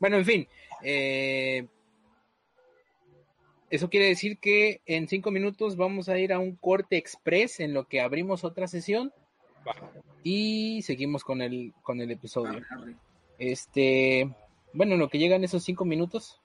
[0.00, 0.48] Bueno, en fin.
[0.82, 1.66] eh,
[3.70, 7.72] eso quiere decir que en cinco minutos vamos a ir a un corte express en
[7.72, 9.14] lo que abrimos otra sesión
[9.66, 9.74] Va.
[10.22, 12.60] y seguimos con el, con el episodio.
[12.68, 12.96] Arre.
[13.38, 14.28] Este,
[14.74, 16.41] bueno, en lo que llegan esos cinco minutos,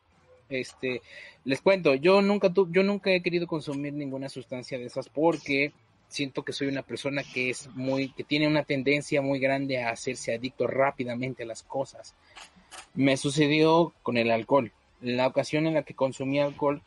[0.50, 1.02] este,
[1.44, 5.74] les cuento, yo nunca tu, yo nunca he querido consumir ninguna sustancia de esas porque
[6.08, 9.90] siento que soy una persona que es muy, que tiene una tendencia muy grande a
[9.90, 12.16] hacerse adicto rápidamente a las cosas.
[12.94, 14.72] Me sucedió con el alcohol.
[15.02, 16.82] La ocasión en la que consumí alcohol,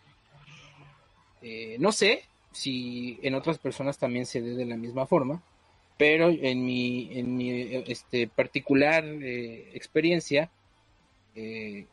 [1.43, 5.43] eh, no sé si en otras personas también se dé de la misma forma,
[5.97, 7.51] pero en mi, en mi
[7.87, 10.51] este, particular eh, experiencia,
[11.35, 11.87] eh,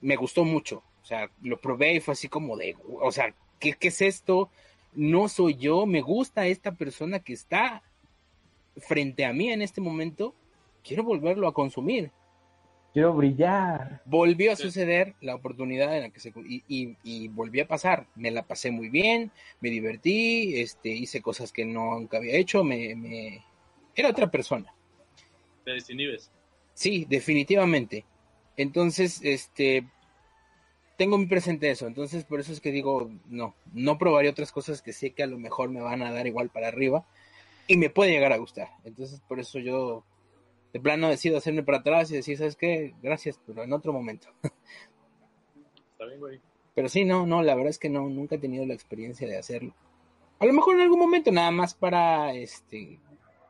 [0.00, 0.82] me gustó mucho.
[1.02, 4.50] O sea, lo probé y fue así como de, o sea, ¿qué, qué es esto?
[4.94, 7.82] No soy yo, me gusta esta persona que está
[8.76, 10.34] frente a mí en este momento,
[10.82, 12.10] quiero volverlo a consumir.
[12.92, 14.02] Quiero brillar.
[14.04, 18.06] Volvió a suceder la oportunidad en la que se y, y, y volví a pasar.
[18.14, 22.94] Me la pasé muy bien, me divertí, este, hice cosas que nunca había hecho, me,
[22.94, 23.42] me...
[23.94, 24.74] era otra persona.
[25.64, 26.30] Te desinhibes.
[26.74, 28.04] Sí, definitivamente.
[28.58, 29.86] Entonces, este,
[30.96, 31.86] tengo muy presente eso.
[31.86, 35.26] Entonces, por eso es que digo, no, no probaré otras cosas que sé que a
[35.26, 37.06] lo mejor me van a dar igual para arriba
[37.66, 38.68] y me puede llegar a gustar.
[38.84, 40.04] Entonces, por eso yo
[40.72, 42.94] de plano decido hacerme para atrás y decir, ¿sabes qué?
[43.02, 44.28] Gracias, pero en otro momento.
[45.92, 46.40] Está bien, güey.
[46.74, 49.36] Pero sí, no, no, la verdad es que no, nunca he tenido la experiencia de
[49.38, 49.74] hacerlo.
[50.38, 52.98] A lo mejor en algún momento, nada más para, este,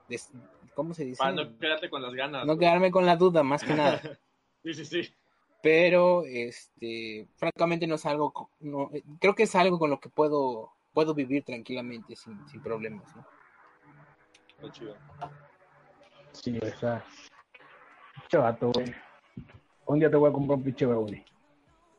[0.08, 0.30] des-
[0.74, 1.18] ¿cómo se dice?
[1.18, 2.44] Para no quedarte con las ganas.
[2.44, 2.58] No güey.
[2.66, 4.00] quedarme con la duda, más que nada.
[4.64, 5.14] Sí, sí, sí.
[5.62, 10.08] Pero este francamente no es algo no, eh, creo que es algo con lo que
[10.08, 13.24] puedo puedo vivir tranquilamente sin, sin problemas ¿no?
[14.70, 14.94] Chido.
[16.32, 17.04] Sí, o sea.
[18.14, 18.92] Pinche vato, güey.
[19.86, 21.24] Un día te voy a comprar un pinche güey.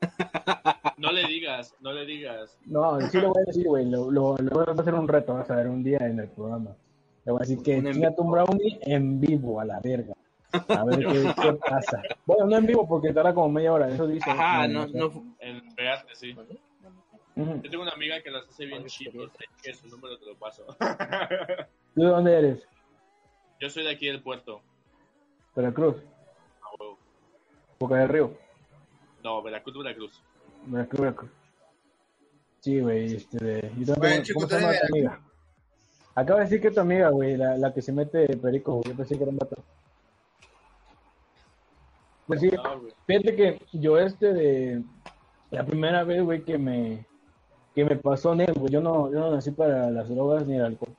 [0.97, 2.57] No le digas, no le digas.
[2.65, 3.85] No, sí lo voy a decir, güey.
[3.89, 6.29] Lo, lo, lo voy a hacer un reto, vas a ver, un día en el
[6.29, 6.77] programa.
[7.25, 10.13] Le voy a decir que chinga tu brownie en vivo, a la verga.
[10.69, 12.01] A ver qué, qué pasa.
[12.25, 14.29] Bueno, no en vivo porque tarda como media hora, eso dice.
[14.29, 16.35] ajá no no En pegarte, sí.
[17.35, 19.31] Yo tengo una amiga que las hace bien chidos,
[19.63, 20.63] que su número te lo paso.
[21.95, 22.67] ¿Tú de dónde eres?
[23.59, 24.61] Yo soy de aquí del puerto.
[25.55, 25.95] Veracruz,
[26.61, 26.97] A huevo.
[27.79, 28.37] Boca del Río.
[29.23, 30.21] No, Veracruz, Veracruz.
[30.65, 31.31] Veracruz, Veracruz.
[32.59, 35.19] Sí, güey, este, yo también Bueno, chico, ¿cómo se llama tu amiga?
[36.15, 38.95] Acaba de decir que tu amiga, güey, la, la que se mete perico, güey, yo
[38.95, 39.55] pensé que era un vato.
[42.27, 42.49] Pues sí,
[43.05, 44.83] fíjate que yo este de
[45.51, 47.05] la primera vez, güey, que me
[47.75, 50.63] que me pasó, Nel, güey, yo no, yo no nací para las drogas ni el
[50.65, 50.95] alcohol.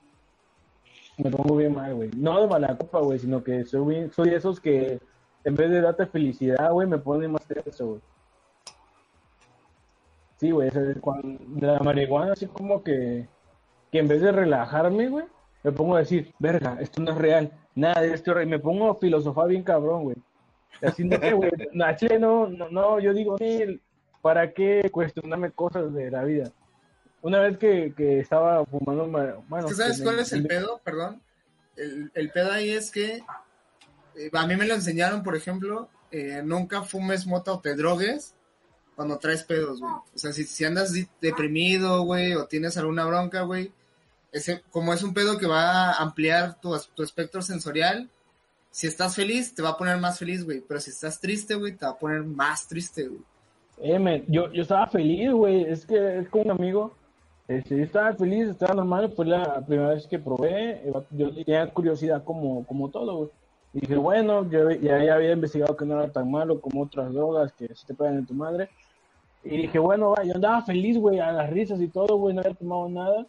[1.17, 2.09] Me pongo bien mal, güey.
[2.17, 4.99] No de mala copa, güey, sino que soy, bien- soy de esos que
[5.45, 8.01] en vez de darte felicidad, güey, me pone más tenso, güey.
[10.37, 10.69] Sí, güey,
[11.61, 13.25] la marihuana, así como que,
[13.91, 15.25] que en vez de relajarme, güey,
[15.63, 18.47] me pongo a decir, verga, esto no es real, nada de esto es real.
[18.49, 20.17] Me pongo a filosofar bien cabrón, güey.
[20.81, 23.81] Así no sé, güey, no, a Chile no, no, no, yo digo, "Nel,
[24.21, 26.51] ¿para qué cuestionarme cosas de la vida?
[27.21, 30.79] Una vez que, que estaba fumando, ma- bueno, ¿Sabes cuál me- es el pedo?
[30.83, 31.21] Perdón.
[31.75, 33.23] El, el pedo ahí es que
[34.15, 38.35] eh, a mí me lo enseñaron, por ejemplo, eh, nunca fumes mota o te drogues
[38.95, 39.91] cuando traes pedos, güey.
[39.91, 43.73] O sea, si, si andas deprimido, güey, o tienes alguna bronca, güey,
[44.31, 48.09] ese, como es un pedo que va a ampliar tu, tu espectro sensorial,
[48.75, 50.59] si estás feliz, te va a poner más feliz, güey.
[50.59, 53.21] Pero si estás triste, güey, te va a poner más triste, güey.
[53.77, 55.63] Eh, yo, yo estaba feliz, güey.
[55.63, 56.91] Es que es con un amigo.
[57.47, 59.13] Este, yo estaba feliz, estaba normal.
[59.15, 60.71] Fue la primera vez que probé.
[60.89, 63.29] eh, Yo tenía curiosidad como, como todo, güey.
[63.75, 67.13] Y dije, bueno, yo ya, ya había investigado que no era tan malo como otras
[67.13, 68.67] drogas que se te pegan en tu madre.
[69.45, 72.41] Y dije, bueno, va, yo andaba feliz, güey, a las risas y todo, güey, no
[72.41, 73.25] había tomado nada.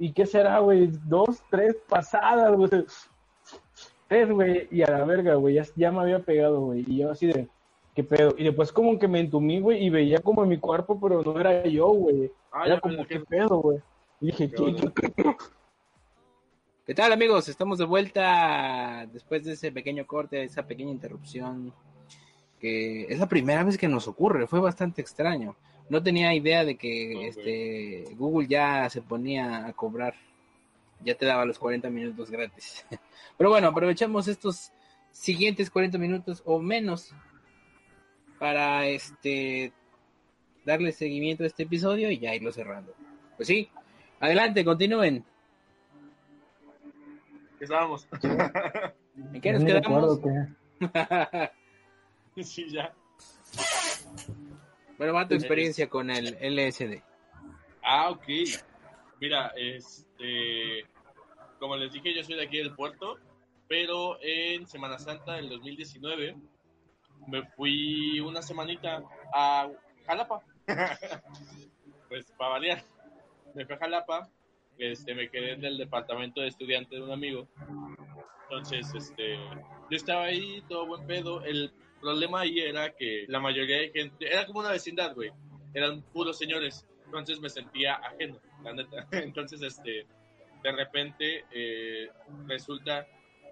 [0.00, 0.90] ¿Y qué será, güey?
[1.06, 2.70] Dos, tres pasadas, güey.
[4.10, 6.84] Güey, y a la verga, güey, ya, ya me había pegado, güey.
[6.86, 7.46] Y yo así de,
[7.94, 8.34] ¿qué pedo?
[8.38, 11.38] Y después como que me entumí, güey, y veía como en mi cuerpo, pero no
[11.38, 12.30] era yo, güey.
[12.50, 13.78] Ah, Era ya, como, ¿qué pedo, güey?
[14.20, 14.92] Y dije, Qué ¿qué, bueno.
[14.94, 15.36] qué-
[16.86, 17.48] ¿Qué tal amigos?
[17.50, 21.72] Estamos de vuelta después de ese pequeño corte, esa pequeña interrupción
[22.58, 25.54] que es la primera vez que nos ocurre, fue bastante extraño.
[25.90, 30.14] No tenía idea de que este Google ya se ponía a cobrar,
[31.04, 32.86] ya te daba los 40 minutos gratis.
[33.38, 34.72] Pero bueno, aprovechamos estos
[35.10, 37.12] siguientes 40 minutos o menos
[38.38, 39.72] para este
[40.64, 42.94] darle seguimiento a este episodio y ya irlo cerrando.
[43.36, 43.70] Pues sí,
[44.20, 45.24] adelante, continúen.
[47.58, 48.06] ¿Qué estábamos?
[49.32, 50.20] ¿En qué nos quedamos?
[52.42, 52.92] sí, ya.
[54.96, 57.02] Bueno, va tu experiencia con el LSD.
[57.82, 58.24] Ah, ok.
[59.20, 59.52] Mira,
[60.18, 60.86] este,
[61.58, 63.18] como les dije, yo soy de aquí del puerto,
[63.68, 66.36] pero en Semana Santa del 2019
[67.28, 69.02] me fui una semanita
[69.34, 69.68] a
[70.06, 70.42] Jalapa.
[72.08, 72.84] pues para variar.
[73.54, 74.28] Me fui a Jalapa,
[74.78, 77.48] este, me quedé en el departamento de estudiante de un amigo.
[78.44, 81.44] Entonces, este, yo estaba ahí, todo buen pedo.
[81.44, 85.30] El problema ahí era que la mayoría de gente, era como una vecindad, güey.
[85.74, 86.87] Eran puros señores.
[87.08, 89.08] Entonces me sentía ajeno, la neta.
[89.12, 90.06] Entonces, este,
[90.62, 92.10] de repente, eh,
[92.46, 93.06] resulta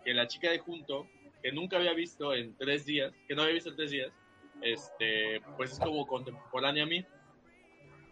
[0.04, 1.08] que la chica de junto,
[1.42, 4.12] que nunca había visto en tres días, que no había visto en tres días,
[4.60, 7.04] este, pues es como contemporánea a mí.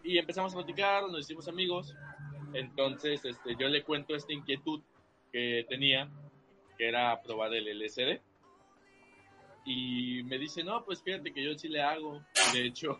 [0.03, 1.95] Y empezamos a platicar, nos hicimos amigos.
[2.55, 4.81] Entonces, este, yo le cuento esta inquietud
[5.31, 6.09] que tenía,
[6.79, 8.21] que era probar el LSD.
[9.67, 12.23] Y me dice, no, pues fíjate que yo sí le hago.
[12.53, 12.99] De hecho,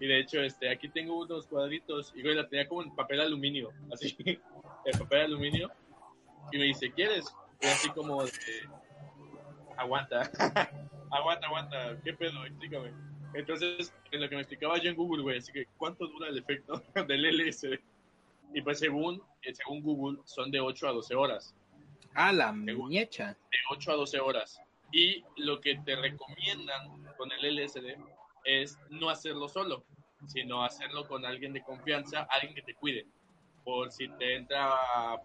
[0.00, 2.12] y de hecho, este, aquí tengo unos cuadritos.
[2.14, 4.16] Y güey, la tenía como en papel aluminio, así,
[4.84, 5.70] en papel aluminio.
[6.52, 7.34] Y me dice, ¿quieres?
[7.60, 8.30] Y así como de,
[9.76, 10.30] aguanta,
[11.10, 12.44] aguanta, aguanta, ¿qué pedo?
[12.44, 12.92] Explícame.
[13.34, 16.38] Entonces, en lo que me explicaba yo en Google, güey, así que, ¿cuánto dura el
[16.38, 17.78] efecto del LSD?
[18.54, 21.54] Y pues según, eh, según Google, son de 8 a 12 horas.
[22.14, 23.32] Ah, la muñecha.
[23.32, 24.60] De 8 a 12 horas.
[24.90, 27.98] Y lo que te recomiendan con el LSD
[28.44, 29.84] es no hacerlo solo,
[30.26, 33.06] sino hacerlo con alguien de confianza, alguien que te cuide.
[33.64, 34.74] Por si te entra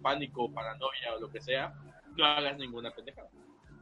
[0.01, 1.73] pánico, paranoia o lo que sea,
[2.15, 3.23] no hagas ninguna pendeja.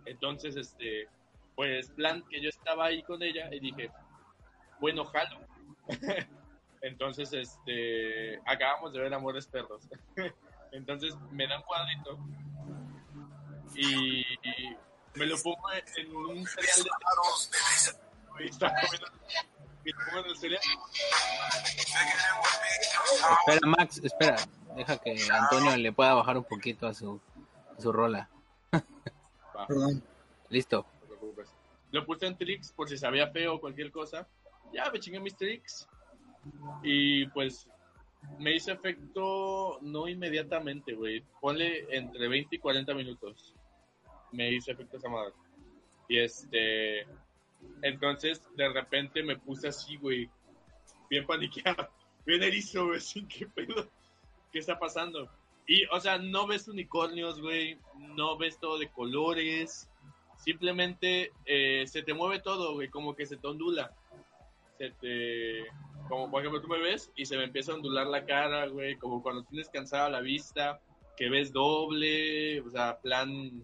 [0.06, 1.08] Entonces, este,
[1.56, 3.92] pues plan que yo estaba ahí con ella y dije,
[4.80, 5.40] bueno, jalo.
[6.82, 9.84] Entonces, este, acabamos de ver Amores Perros.
[10.72, 12.18] Entonces me da un cuadrito
[13.76, 14.78] y, y
[15.16, 18.11] me lo pongo en un cereal de...
[18.44, 19.08] Y está comiendo,
[19.86, 20.62] y lo pongo en el cereal.
[23.40, 24.36] Espera, Max, espera.
[24.76, 27.20] Deja que Antonio le pueda bajar un poquito a su,
[27.78, 28.30] a su rola.
[29.68, 30.04] Perdón.
[30.50, 30.86] Listo.
[30.94, 31.54] no te preocupes.
[31.92, 34.28] Lo puse en tricks por si sabía feo o cualquier cosa.
[34.74, 35.88] Ya me chingué mis tricks.
[36.84, 37.68] Y pues
[38.40, 41.24] me hizo efecto no inmediatamente, güey.
[41.40, 43.54] Ponle entre 20 y 40 minutos.
[44.32, 45.34] Me hizo efecto esa madre.
[46.08, 47.06] Y este.
[47.82, 50.30] Entonces, de repente me puse así, güey.
[51.10, 51.90] Bien paniqueado.
[52.26, 53.00] Bien erizo, güey.
[53.00, 53.90] Sin qué pedo.
[54.52, 55.30] ¿Qué está pasando?
[55.68, 57.78] Y, o sea, no ves unicornios, güey.
[58.16, 59.90] No ves todo de colores.
[60.38, 62.90] Simplemente eh, se te mueve todo, güey.
[62.90, 63.94] Como que se te ondula.
[64.78, 65.66] Se te.
[66.10, 68.96] Como por ejemplo, tú me ves y se me empieza a ondular la cara, güey.
[68.98, 70.82] Como cuando tienes cansada la vista.
[71.16, 72.62] Que ves doble.
[72.62, 73.64] O sea, plan.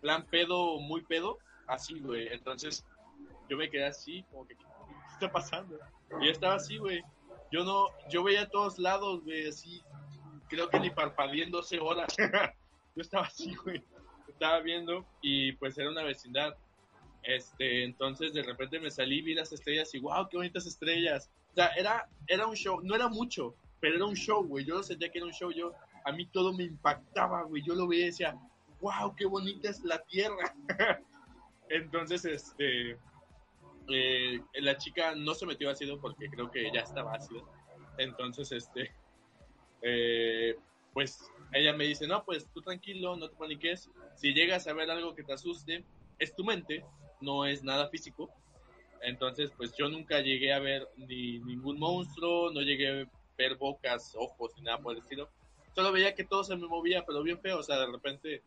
[0.00, 1.38] Plan pedo, muy pedo.
[1.66, 2.28] Así, güey.
[2.32, 2.84] Entonces,
[3.48, 4.64] yo me quedé así, como que, ¿qué
[5.12, 5.78] está pasando?
[6.20, 7.02] Y yo estaba así, güey.
[7.50, 9.82] Yo no, yo veía a todos lados, güey, así,
[10.48, 12.14] creo que ni parpadeé en 12 horas.
[12.96, 13.82] yo estaba así, güey.
[14.28, 16.56] Estaba viendo y pues era una vecindad.
[17.22, 21.30] Este, entonces de repente me salí, vi las estrellas y wow, qué bonitas estrellas.
[21.52, 24.64] O sea, era, era un show, no era mucho, pero era un show, güey.
[24.64, 25.72] Yo sentía que era un show, yo,
[26.04, 27.62] a mí todo me impactaba, güey.
[27.62, 28.38] Yo lo veía y decía,
[28.80, 30.54] wow, qué bonita es la tierra.
[31.68, 32.96] entonces, este,
[33.88, 37.48] eh, la chica no se metió ácido porque creo que ya estaba ácido.
[37.98, 38.92] Entonces, este,
[39.82, 40.56] eh,
[40.92, 43.90] pues ella me dice, no, pues tú tranquilo, no te paniques.
[44.16, 45.84] Si llegas a ver algo que te asuste,
[46.18, 46.84] es tu mente,
[47.20, 48.30] no es nada físico.
[49.02, 54.14] Entonces, pues yo nunca llegué a ver ni ningún monstruo, no llegué a ver bocas,
[54.16, 55.30] ojos, ni nada por el estilo.
[55.74, 58.42] Solo veía que todo se me movía, pero bien feo, o sea, de repente,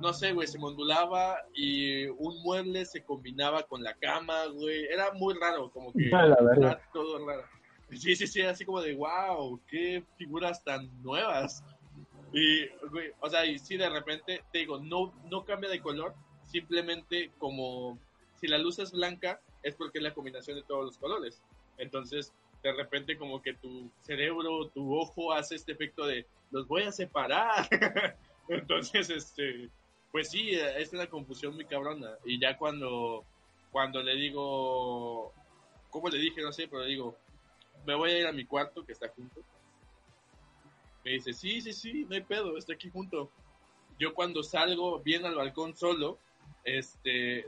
[0.00, 4.84] no sé, güey, se me ondulaba y un mueble se combinaba con la cama, güey.
[4.86, 7.44] Era muy raro, como que la era todo raro.
[7.92, 11.64] Sí, sí, sí, así como de, wow, qué figuras tan nuevas.
[12.32, 16.14] Y, güey, o sea, y sí, de repente, te digo, no, no cambia de color,
[16.46, 17.98] simplemente como
[18.40, 21.42] si la luz es blanca, es porque es la combinación de todos los colores.
[21.78, 26.82] Entonces, de repente, como que tu cerebro, tu ojo hace este efecto de, los voy
[26.82, 27.68] a separar.
[28.48, 29.70] Entonces, este,
[30.12, 32.16] pues sí, es una confusión muy cabrona.
[32.24, 33.24] Y ya cuando,
[33.70, 35.32] cuando le digo,
[35.90, 36.42] ¿cómo le dije?
[36.42, 37.16] No sé, pero le digo,
[37.86, 39.42] me voy a ir a mi cuarto que está junto.
[41.04, 43.30] Me dice, sí, sí, sí, no hay pedo, está aquí junto.
[43.98, 46.18] Yo cuando salgo bien al balcón solo,
[46.64, 47.46] este,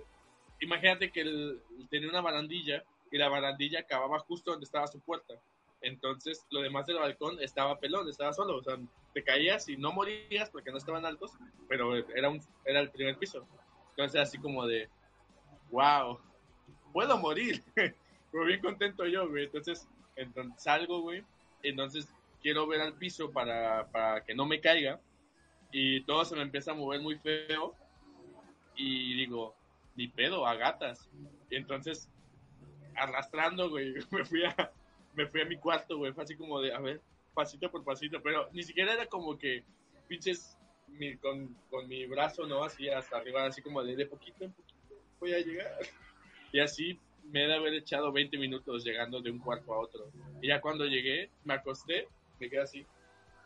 [0.60, 1.58] imagínate que
[1.90, 5.34] tenía una barandilla y la barandilla acababa justo donde estaba su puerta.
[5.82, 8.56] Entonces, lo demás del balcón estaba pelón, estaba solo.
[8.58, 8.78] O sea,
[9.12, 11.32] te caías y no morías porque no estaban altos,
[11.68, 13.46] pero era, un, era el primer piso.
[13.90, 14.88] Entonces, así como de,
[15.70, 16.18] wow,
[16.92, 17.62] puedo morir.
[18.32, 19.44] Pero bien contento yo, güey.
[19.44, 19.86] Entonces,
[20.16, 21.22] entonces salgo, güey.
[21.62, 22.08] Entonces,
[22.40, 25.00] quiero ver al piso para, para que no me caiga.
[25.70, 27.74] Y todo se me empieza a mover muy feo.
[28.74, 29.54] Y digo,
[29.96, 31.10] ni pedo, a gatas.
[31.50, 32.08] Y entonces,
[32.96, 34.72] arrastrando, güey, me fui a,
[35.14, 36.12] me fui a mi cuarto, güey.
[36.12, 37.02] Fue así como de, a ver,
[37.34, 38.22] pasito por pasito.
[38.22, 39.64] Pero ni siquiera era como que
[40.08, 40.58] pinches
[40.88, 42.64] mi- con, con mi brazo, ¿no?
[42.64, 44.80] Así hasta arriba, así como de, poquito en poquito
[45.20, 45.78] voy a llegar.
[46.52, 50.10] Y así me he de haber echado 20 minutos llegando de un cuarto a otro.
[50.40, 52.08] Y ya cuando llegué, me acosté,
[52.40, 52.84] me quedé así,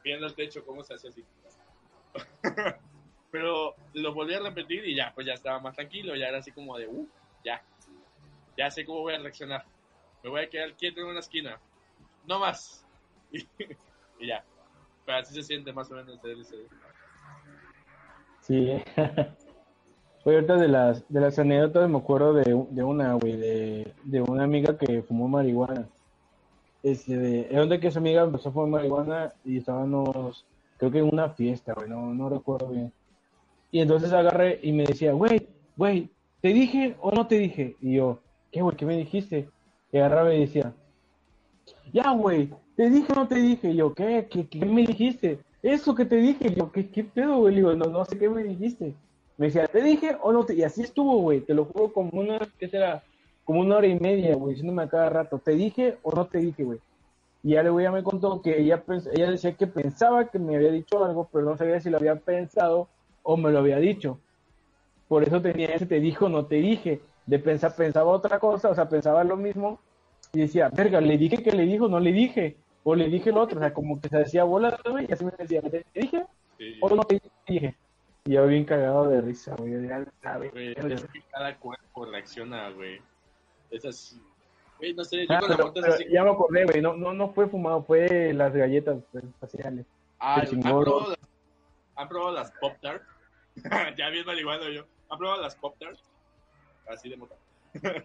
[0.03, 1.25] viendo el techo, cómo se hace así.
[3.31, 6.53] Pero lo volví a repetir y ya, pues ya estaba más tranquilo, ya era así
[6.53, 7.07] como de, uh,
[7.45, 7.63] ya,
[8.57, 9.65] ya sé cómo voy a reaccionar.
[10.23, 11.61] Me voy a quedar quieto en una esquina,
[12.27, 12.86] no más.
[13.33, 14.45] Y, ya,
[15.05, 16.67] pero así se siente más o menos el LCD.
[18.41, 18.83] Sí.
[20.25, 24.23] Oye, ahorita de las, de las anécdotas me acuerdo de, de una, güey, de, de
[24.23, 25.89] una amiga que fumó marihuana.
[26.83, 30.45] Este, de, era donde que esa amiga empezó a fumar marihuana y estábamos,
[30.79, 32.93] creo que en una fiesta, güey, no, no recuerdo bien.
[33.71, 36.11] Y entonces agarré y me decía, güey, güey,
[36.41, 37.77] ¿te dije o no te dije?
[37.81, 38.21] Y yo,
[38.51, 39.49] ¿qué, güey, qué me dijiste?
[39.93, 40.73] Y agarraba y decía,
[41.93, 43.75] ya, güey, ¿te dije o no te dije?
[43.75, 44.27] Yo, ¿qué?
[44.31, 45.39] ¿Qué, qué me dijiste?
[45.63, 46.55] Eso que te dije.
[46.55, 47.55] Yo, ¿qué, qué pedo, güey?
[47.55, 48.95] Le digo, no, no sé qué me dijiste.
[49.39, 50.55] Me decía, ¿te dije o no te?
[50.55, 51.41] Y así estuvo, güey.
[51.41, 53.03] Te lo juro como una, ¿qué será?
[53.45, 56.39] Como una hora y media, güey, diciéndome a cada rato, ¿te dije o no te
[56.39, 56.81] dije, güey?
[57.43, 58.83] Y ya luego ya me contó que ella,
[59.15, 62.17] ella decía que pensaba que me había dicho algo, pero no sabía si lo había
[62.17, 62.89] pensado
[63.23, 64.19] o me lo había dicho.
[65.07, 67.01] Por eso tenía ese te dijo, no te dije.
[67.27, 69.79] De pensar, pensaba otra cosa, o sea, pensaba lo mismo
[70.33, 72.57] y decía, verga, le dije que le dijo, no le dije,
[72.89, 75.25] o le dije lo otro, o sea, como que se hacía bola, güey, y así
[75.25, 76.25] me decía, ¿te dije
[76.57, 77.75] Sí, o no te dije?
[78.25, 80.53] Y yo bien cagado de risa, güey, ya sabes.
[80.53, 83.01] güey, es que cada cuerpo reacciona, güey.
[83.73, 84.23] Es así.
[84.79, 86.05] Güey, no sé, yo Ah, con la moto así.
[86.13, 89.85] ya me acordé, güey, no, no, no fue fumado, fue las galletas pues, faciales.
[90.21, 91.19] Ah, ¿han probado, las,
[91.97, 93.03] ¿Han probado las Pop Tart?
[93.99, 94.85] ya bien marihuano yo.
[95.11, 95.99] ¿Han probado las Pop Tart?
[96.89, 97.35] Así de mota.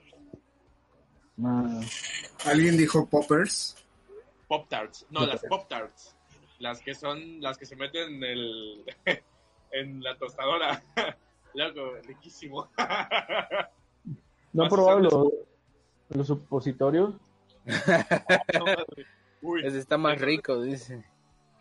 [1.37, 1.81] No,
[2.45, 3.75] Alguien dijo poppers.
[4.51, 5.05] Pop Tarts.
[5.09, 6.13] No, las Pop Tarts.
[6.59, 8.83] Las que son, las que se meten en el,
[9.71, 10.83] en la tostadora.
[11.53, 12.69] Loco, riquísimo.
[14.51, 15.33] ¿No han probado los,
[16.09, 17.15] los supositorios?
[19.41, 21.01] Uy, Ese está más rico, dice.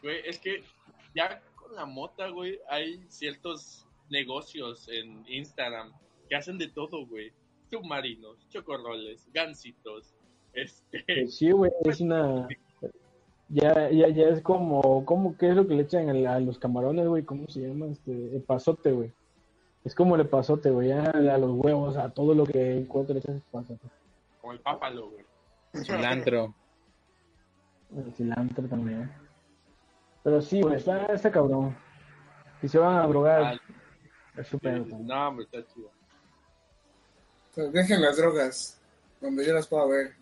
[0.02, 0.64] güey, es que
[1.14, 5.92] ya con la mota, güey, hay ciertos negocios en Instagram
[6.28, 7.32] que hacen de todo, güey.
[7.70, 10.12] Submarinos, chocorroles, gansitos,
[10.54, 11.04] este...
[11.06, 12.48] Pues sí, güey, es una...
[13.52, 16.40] Ya, ya, ya es como, como, ¿qué es lo que le echan a, la- a
[16.40, 17.24] los camarones, güey?
[17.24, 17.86] ¿Cómo se llama?
[17.86, 19.12] Este, el pasote, güey.
[19.84, 23.42] Es como el pasote, güey, ya a los huevos, a todo lo que encuentres es
[23.50, 23.88] pasote.
[24.40, 25.24] Como el pápalo, güey.
[25.84, 26.54] Cilantro.
[27.96, 29.10] El cilantro también.
[30.22, 31.76] Pero sí, güey, está, está cabrón.
[32.60, 33.58] Si se van a drogar,
[34.36, 34.86] es súper.
[34.86, 35.90] No, hombre, está chido.
[37.54, 38.80] Pues dejen las drogas,
[39.20, 40.12] donde yo las pueda ver.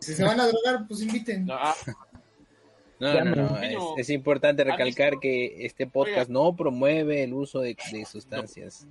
[0.00, 1.46] Si se van a drogar, pues inviten.
[1.46, 1.74] No, ah,
[3.00, 3.58] No, no, no.
[3.62, 8.86] Es, es importante recalcar que este podcast no promueve el uso de, de sustancias.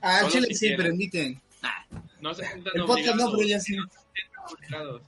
[0.00, 0.92] Ah, Solo chile si sí, quieren.
[0.92, 1.42] inviten.
[2.20, 2.44] no se
[2.74, 3.34] El podcast no, obligados.
[3.36, 3.76] pero ya sí.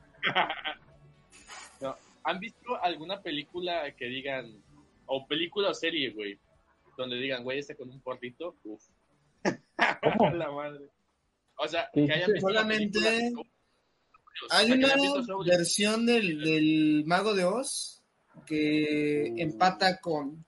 [1.81, 4.63] No, ¿Han visto alguna película que digan,
[5.07, 6.39] o película o serie, güey,
[6.97, 8.57] donde digan, güey, este con un porrito?
[8.65, 8.83] Uf.
[10.35, 10.85] La madre.
[11.57, 13.45] O sea, ¿Qué que hayan visto Solamente película-
[14.51, 15.57] Hay una hayan visto sobrios.
[15.59, 18.02] versión del, del Mago de Oz
[18.47, 20.45] que empata con,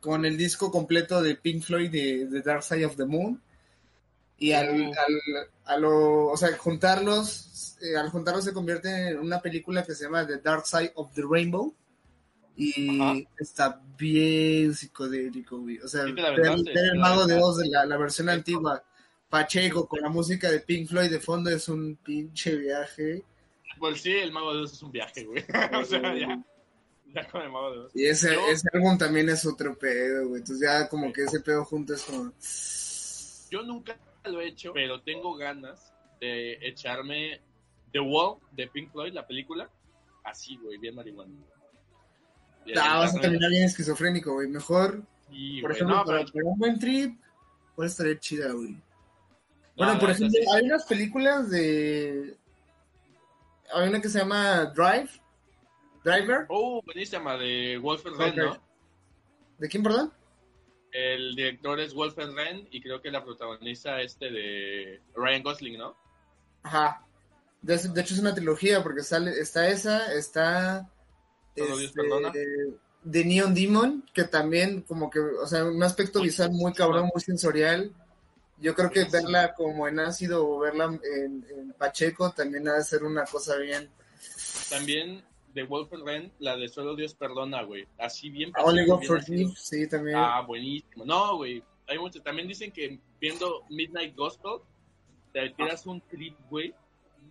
[0.00, 3.40] con el disco completo de Pink Floyd de, de Dark Side of the Moon.
[4.38, 9.40] Y al, al- a lo, o sea, juntarlos, eh, al juntarlos se convierte en una
[9.40, 11.74] película que se llama The Dark Side of the Rainbow.
[12.58, 13.14] Y Ajá.
[13.38, 15.78] está bien psicodélico, güey.
[15.78, 17.38] O sea, Sí el Mago de.
[17.40, 18.82] Oz, de la, la versión antigua,
[19.28, 23.24] Pacheco con la música de Pink Floyd de fondo es un pinche viaje.
[23.78, 25.44] Pues sí, el Mago de Dios es un viaje, güey.
[25.80, 26.42] o sea, ya.
[27.14, 27.92] Ya con el Mago de Dios.
[27.94, 30.40] Y ese, Yo- ese álbum también es otro pedo, güey.
[30.40, 32.32] Entonces ya como que ese pedo junto es como...
[33.50, 37.40] Yo nunca lo he hecho, pero tengo ganas de echarme
[37.92, 39.70] The Wall de Pink Floyd, la película.
[40.24, 41.32] Así, güey, bien marihuana.
[42.76, 44.48] Ah, vas a terminar bien esquizofrénico, güey.
[44.48, 47.18] Mejor, Sí, por güey, ejemplo, no, para, pero- para un buen trip,
[47.76, 48.76] puede estar chida, güey.
[49.76, 52.36] Bueno, no, por ejemplo, hay unas películas de...
[53.72, 55.10] Hay una que se llama Drive.
[56.06, 56.46] Driver.
[56.50, 58.36] Oh, buenísima, de Wolfer Ren.
[58.36, 58.62] ¿no?
[59.58, 60.12] ¿De quién, perdón?
[60.92, 65.96] El director es Wolfer Ren y creo que la protagoniza este de Ryan Gosling, ¿no?
[66.62, 67.04] Ajá.
[67.60, 70.88] De, hecho es una trilogía porque sale, está esa, está
[71.56, 72.32] Dios este, perdona.
[73.02, 77.20] de Neon Demon, que también como que, o sea, un aspecto visual muy cabrón, muy
[77.20, 77.92] sensorial.
[78.58, 82.84] Yo creo que verla como en ácido o verla en, en Pacheco también ha de
[82.84, 83.90] ser una cosa bien.
[84.70, 85.24] También
[85.56, 87.88] de Wolfen Ren, la de Solo Dios Perdona, güey.
[87.98, 88.52] Así bien.
[88.58, 90.18] Only Pacheco, God Forgive, sí, también.
[90.18, 91.06] Ah, buenísimo.
[91.06, 91.64] No, güey.
[91.88, 92.20] Hay mucho.
[92.20, 94.58] También dicen que viendo Midnight Gospel,
[95.32, 96.74] te tiras un trip, güey.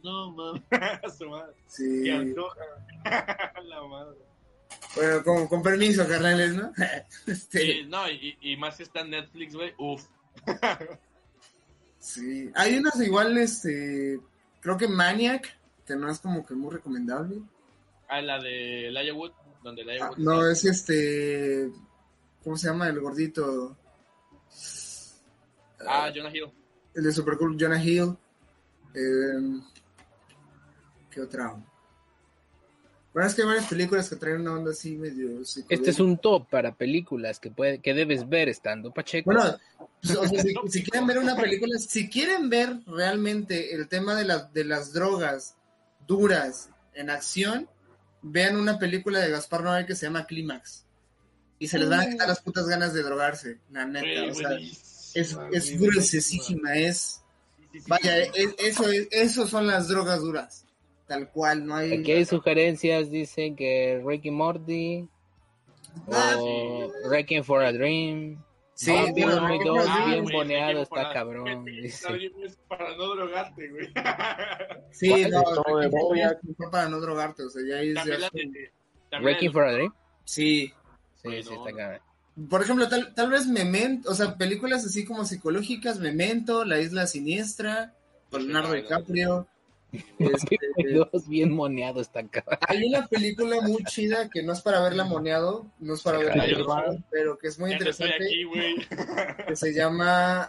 [0.03, 0.63] No, mames.
[1.17, 1.53] Su madre.
[1.67, 2.01] sí.
[2.03, 2.65] Qué antoja.
[3.63, 4.17] La madre.
[4.95, 6.73] Bueno, con, con permiso, carnales, ¿no?
[7.27, 9.71] este, Sí, no, y, y más si está en Netflix, güey.
[9.77, 10.03] Uf.
[11.99, 12.49] sí.
[12.55, 14.19] Hay unas igual, este,
[14.61, 17.43] creo que Maniac, que no es como que muy recomendable.
[18.07, 19.31] Ah, la de Elijah Wood,
[19.63, 20.17] donde Elijah Ah, Wood.
[20.19, 21.69] no, es este,
[22.43, 22.87] ¿cómo se llama?
[22.89, 23.75] El gordito,
[25.87, 26.51] Ah, Jonah Hill.
[26.95, 28.15] el de Super Cool, Jonah Hill.
[28.93, 29.61] Eh,
[31.11, 31.55] ¿Qué otra?
[33.13, 36.17] Bueno, es que hay varias películas que traen una onda así medio Este es un
[36.17, 39.31] top para películas que puede, que debes ver estando Pacheco.
[39.31, 39.57] Bueno,
[40.01, 44.15] pues, o sea, si, si quieren ver una película, si quieren ver realmente el tema
[44.15, 45.55] de, las de las drogas
[46.05, 47.69] duras en acción,
[48.27, 50.83] vean una película de Gaspar Noé que se llama Clímax.
[51.59, 54.29] Y se les van a quitar las putas ganas de drogarse, la neta.
[54.29, 54.49] O sea,
[55.13, 57.21] es, es gruesísima, es...
[57.57, 57.85] Sí, sí, sí.
[57.87, 60.65] Vaya, es- eso, es, eso son las drogas duras.
[61.07, 61.93] Tal cual, no hay...
[61.93, 65.07] Aquí hay sugerencias, dicen que Ricky Morty
[66.11, 68.43] Ah, o Wrecking for a Dream.
[68.77, 72.05] Sí, No, bien, bueno, muy ¿qué dos, bien güey, boneado está for a- cabrón, es
[72.67, 73.89] para no drogarte, güey.
[74.91, 76.37] Sí, no, Todo de Bojack.
[76.43, 77.93] es mejor para no drogarte, o sea, ya es...
[77.95, 78.29] También ya
[79.19, 79.93] la de- for a Dream.
[80.25, 80.73] Sí,
[81.15, 81.77] Sí, Güey, sí, no, está no.
[81.77, 82.01] cabrón.
[82.49, 87.07] Por ejemplo, tal, tal vez Memento, o sea, películas así como psicológicas, Memento, La Isla
[87.07, 87.93] Siniestra,
[88.29, 88.81] con Sí, Leonardo no, no.
[88.81, 89.47] DiCaprio.
[90.19, 90.57] Este,
[90.93, 92.21] Dos bien moneado está
[92.67, 96.45] hay una película muy chida que no es para verla moneado, no es para verla
[96.47, 98.45] llorado, pero que es muy Ya interesante, aquí,
[99.47, 100.47] que se llama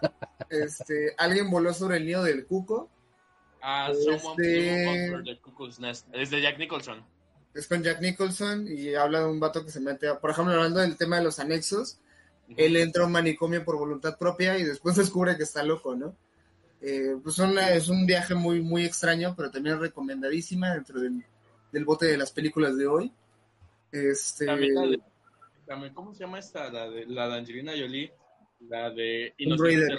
[0.51, 2.90] este, Alguien voló sobre el nido del cuco.
[3.62, 6.07] Ah, Este- Someone Flew Over the Cuckoo's Nest.
[6.12, 7.05] Es de Jack Nicholson.
[7.55, 10.55] Es con Jack Nicholson y habla de un vato que se mete, a- por ejemplo,
[10.55, 11.99] hablando del tema de los anexos,
[12.57, 16.14] él entra a un manicomio por voluntad propia y después descubre que está loco, ¿no?
[16.83, 21.24] Eh, pues una- es un viaje muy, muy extraño, pero también recomendadísima dentro del,
[21.72, 23.12] del bote de las películas de hoy.
[23.93, 25.01] Este, También la de,
[25.66, 26.70] también, ¿Cómo se llama esta?
[26.70, 28.12] La de, la de Angelina Jolie.
[28.68, 29.35] La de.
[29.39, 29.99] Inocente.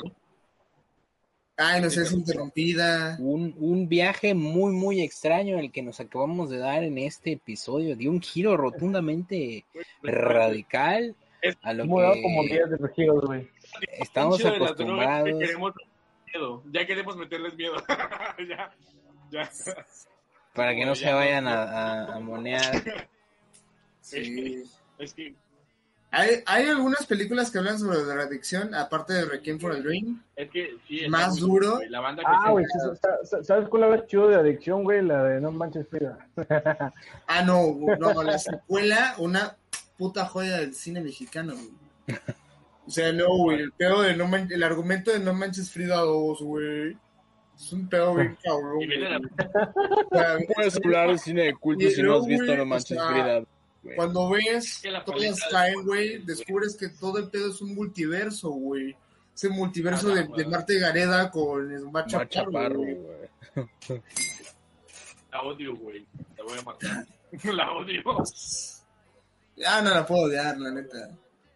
[1.60, 3.18] Ay, no sé, es interrumpida.
[3.20, 7.96] Un, un viaje muy, muy extraño el que nos acabamos de dar en este episodio.
[7.96, 9.66] Dio un giro rotundamente
[10.04, 11.16] radical
[11.64, 13.48] a lo Hemos dado como 10 de los giros, güey.
[14.00, 15.30] estamos acostumbrados.
[15.30, 15.74] que queremos
[16.34, 16.64] miedo.
[16.72, 17.76] Ya queremos meterles miedo.
[18.50, 18.72] ya.
[19.32, 19.50] Ya.
[20.54, 22.62] Para que no se no- vayan a, a, a monear.
[24.02, 24.64] Sí.
[25.00, 25.36] Es que
[26.12, 30.24] Hay, hay algunas películas que hablan sobre la adicción, aparte de Requiem for a Dream.
[30.34, 31.76] Es que sí, Más muy duro.
[31.76, 31.90] güey.
[31.90, 32.66] La banda que Ah, güey,
[33.44, 35.02] ¿sabes cuál es chido de adicción, güey?
[35.02, 36.18] La de No Manches Frida.
[37.28, 39.58] Ah, no, no, la secuela, una
[39.98, 42.18] puta joya del cine mexicano, güey.
[42.88, 45.98] O sea, no, güey, el pedo de no Man- el argumento de No Manches Frida
[45.98, 46.98] 2, güey.
[47.56, 49.30] Es un pedo bien cabrón, Y viene la- güey.
[50.12, 52.66] O sea, Puedes hablar de cine de culto Y si no has visto No o
[52.66, 53.34] Manches sea, Frida.
[53.84, 53.96] güey.
[53.96, 58.96] Cuando ves todas caen, güey, descubres que todo el pedo es un multiverso, güey.
[59.36, 60.50] Ese multiverso Ah, de, de.
[60.50, 62.96] Marta Gareda con Omar Mar Chaparro, güey.
[62.96, 64.02] güey.
[65.32, 66.06] La odio, güey.
[66.38, 67.08] La voy a matar.
[67.54, 68.02] la odio.
[69.66, 71.10] Ah, no la puedo odiar, la neta.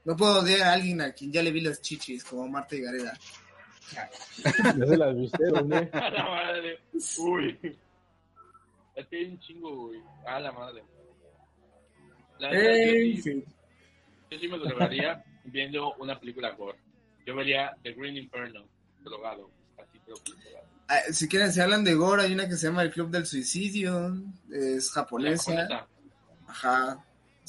[0.04, 2.82] No puedo odiar a alguien a quien ya le vi las chichis, como Marta y
[2.82, 3.18] Gareda.
[3.94, 5.90] Ya se las viste, güey.
[5.94, 6.80] A la madre.
[7.20, 7.78] Uy.
[8.96, 10.00] Es que hay un chingo, güey.
[10.26, 10.84] A la madre.
[12.40, 13.44] La verdad, yo, En sí,
[14.32, 16.80] yo sí me drogaría viendo una película gore.
[17.26, 18.66] Yo vería The Green Inferno,
[19.04, 19.50] drogado.
[19.78, 20.68] Así, pero drogado.
[20.88, 23.26] Ah, Si quieren, se hablan de Gore, hay una que se llama El Club del
[23.26, 24.14] Suicidio,
[24.52, 25.88] es japonesa.
[26.48, 27.06] ajá,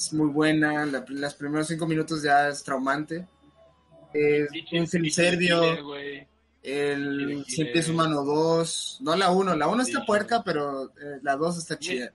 [0.07, 3.27] es muy buena, la, los primeros cinco minutos ya es traumante.
[4.13, 6.27] Bichi- un film Bichi serbio, Killer, güey.
[6.61, 7.89] el Pies Killer.
[7.91, 12.11] Humano 2, no la 1, la 1 está puerca, pero eh, la 2 está chida.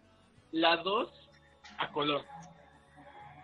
[0.52, 1.12] La 2
[1.78, 2.22] a color.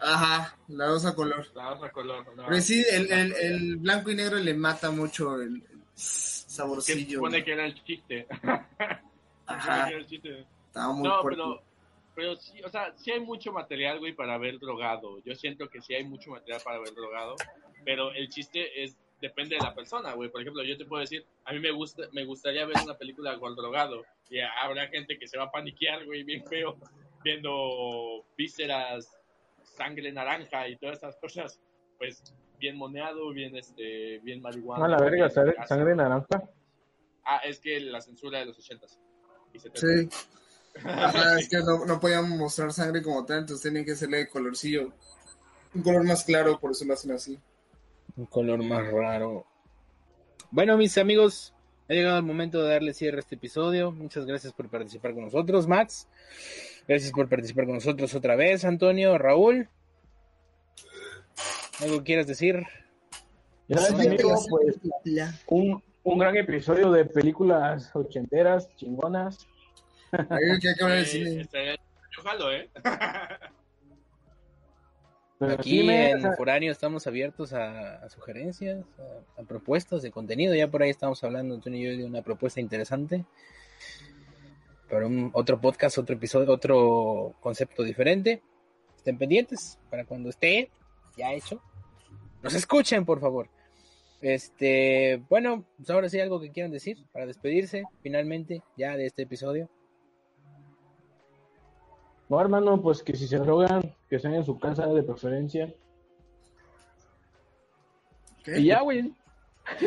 [0.01, 1.47] Ajá, la 2 a color.
[1.55, 2.37] La 2 a color.
[2.37, 2.45] No.
[2.47, 7.19] Pero sí, el, el, el blanco y negro le mata mucho el, el saborcillo.
[7.19, 8.27] supone que era el chiste.
[9.47, 10.47] Ajá, Que era el chiste.
[10.69, 11.63] estaba muy No, pero,
[12.15, 15.23] pero sí, o sea, sí hay mucho material, güey, para ver drogado.
[15.25, 17.37] Yo siento que sí hay mucho material para ver drogado,
[17.85, 20.31] pero el chiste es, depende de la persona, güey.
[20.31, 23.39] Por ejemplo, yo te puedo decir, a mí me gusta, me gustaría ver una película
[23.39, 26.77] con drogado, y habrá gente que se va a paniquear, güey, bien feo,
[27.23, 29.19] viendo vísceras,
[29.63, 31.61] sangre naranja y todas esas cosas.
[31.99, 32.23] Pues
[32.59, 34.85] bien moneado, bien, este, bien marihuana.
[34.85, 36.51] A la verga, sangre, naranja.
[37.25, 38.99] Ah, es que la censura de los ochentas.
[39.53, 40.09] y Sí.
[40.83, 44.29] Ajá, es que no, no podían mostrar sangre como tal, entonces tenían que hacerle de
[44.29, 44.93] colorcillo.
[45.75, 47.39] Un color más claro, por eso lo hacen así.
[48.17, 49.47] Un color más raro.
[50.51, 51.53] Bueno, mis amigos,
[51.89, 53.93] ha llegado el momento de darle cierre a este episodio.
[53.93, 56.09] Muchas gracias por participar con nosotros, Max.
[56.87, 59.69] Gracias por participar con nosotros otra vez, Antonio, Raúl.
[61.81, 62.63] ¿Algo quieras decir?
[63.67, 63.75] Sí,
[65.07, 69.47] pues un gran episodio de películas ochenteras, chingonas.
[70.13, 71.41] Hay que Eh, cine.
[71.43, 71.77] estaría-
[72.17, 72.71] Yo jalo, ¿eh?
[75.39, 78.85] Pero Aquí sí me- en o sea, Foráneo estamos abiertos a, a sugerencias,
[79.37, 80.55] a, a propuestas de contenido.
[80.55, 83.25] Ya por ahí estamos hablando, Antonio y yo, de una propuesta interesante.
[84.89, 88.43] Para un otro podcast, otro episodio, otro concepto diferente.
[88.97, 90.71] Estén pendientes para cuando esté
[91.17, 91.61] ya hecho.
[92.43, 93.49] Nos escuchen, por favor.
[94.21, 99.23] Este, bueno, pues ahora sí algo que quieran decir para despedirse finalmente ya de este
[99.23, 99.69] episodio.
[102.29, 105.73] No, hermano, pues que si se drogan, que sean en su casa de preferencia.
[108.45, 108.61] ¿Qué?
[108.61, 109.13] Y ya, güey.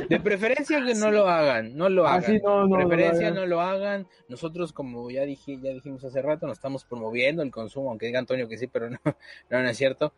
[0.10, 2.24] De preferencia que no lo hagan, no lo Ah, hagan.
[2.26, 4.08] sí, no, no, de preferencia no lo no lo hagan.
[4.28, 8.18] Nosotros, como ya dije, ya dijimos hace rato, nos estamos promoviendo el consumo, aunque diga
[8.18, 8.98] Antonio que sí, pero no,
[9.50, 10.14] no, no es cierto.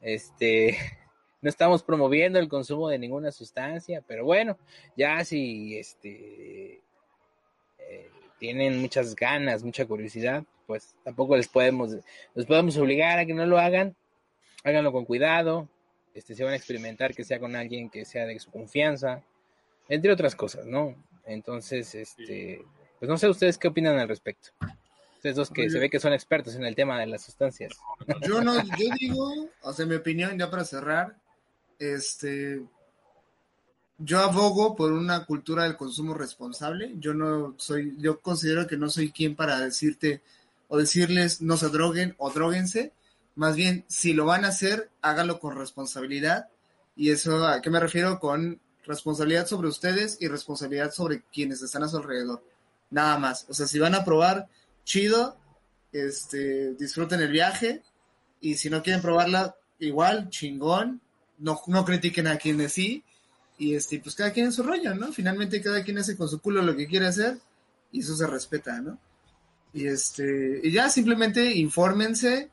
[0.00, 0.76] Este,
[1.42, 4.56] no estamos promoviendo el consumo de ninguna sustancia, pero bueno,
[4.96, 6.80] ya si este
[7.78, 11.96] eh, tienen muchas ganas, mucha curiosidad, pues tampoco les podemos,
[12.36, 13.96] les podemos obligar a que no lo hagan.
[14.62, 15.68] Háganlo con cuidado,
[16.14, 19.24] este, se van a experimentar que sea con alguien que sea de su confianza,
[19.88, 20.94] entre otras cosas, ¿no?
[21.26, 22.64] Entonces, este,
[23.00, 24.50] pues no sé ustedes qué opinan al respecto.
[25.16, 25.70] Ustedes dos que Oye.
[25.70, 27.72] se ve que son expertos en el tema de las sustancias.
[28.22, 31.16] Yo no, yo digo, o sea, mi opinión, ya para cerrar,
[31.80, 32.62] este,
[33.98, 36.92] yo abogo por una cultura del consumo responsable.
[36.98, 40.22] Yo no soy, yo considero que no soy quien para decirte
[40.70, 42.92] o decirles no se droguen o droguense.
[43.34, 46.48] Más bien, si lo van a hacer, háganlo con responsabilidad.
[46.94, 48.20] Y eso, ¿a qué me refiero?
[48.20, 52.44] Con responsabilidad sobre ustedes y responsabilidad sobre quienes están a su alrededor.
[52.88, 53.46] Nada más.
[53.48, 54.48] O sea, si van a probar,
[54.84, 55.36] chido,
[55.92, 57.82] este, disfruten el viaje.
[58.40, 61.00] Y si no quieren probarla, igual, chingón.
[61.38, 63.02] No, no critiquen a quienes sí.
[63.58, 65.12] Y este, pues cada quien en su rollo, ¿no?
[65.12, 67.38] Finalmente cada quien hace con su culo lo que quiere hacer.
[67.90, 69.00] Y eso se respeta, ¿no?
[69.72, 72.50] Y este, y ya simplemente infórmense,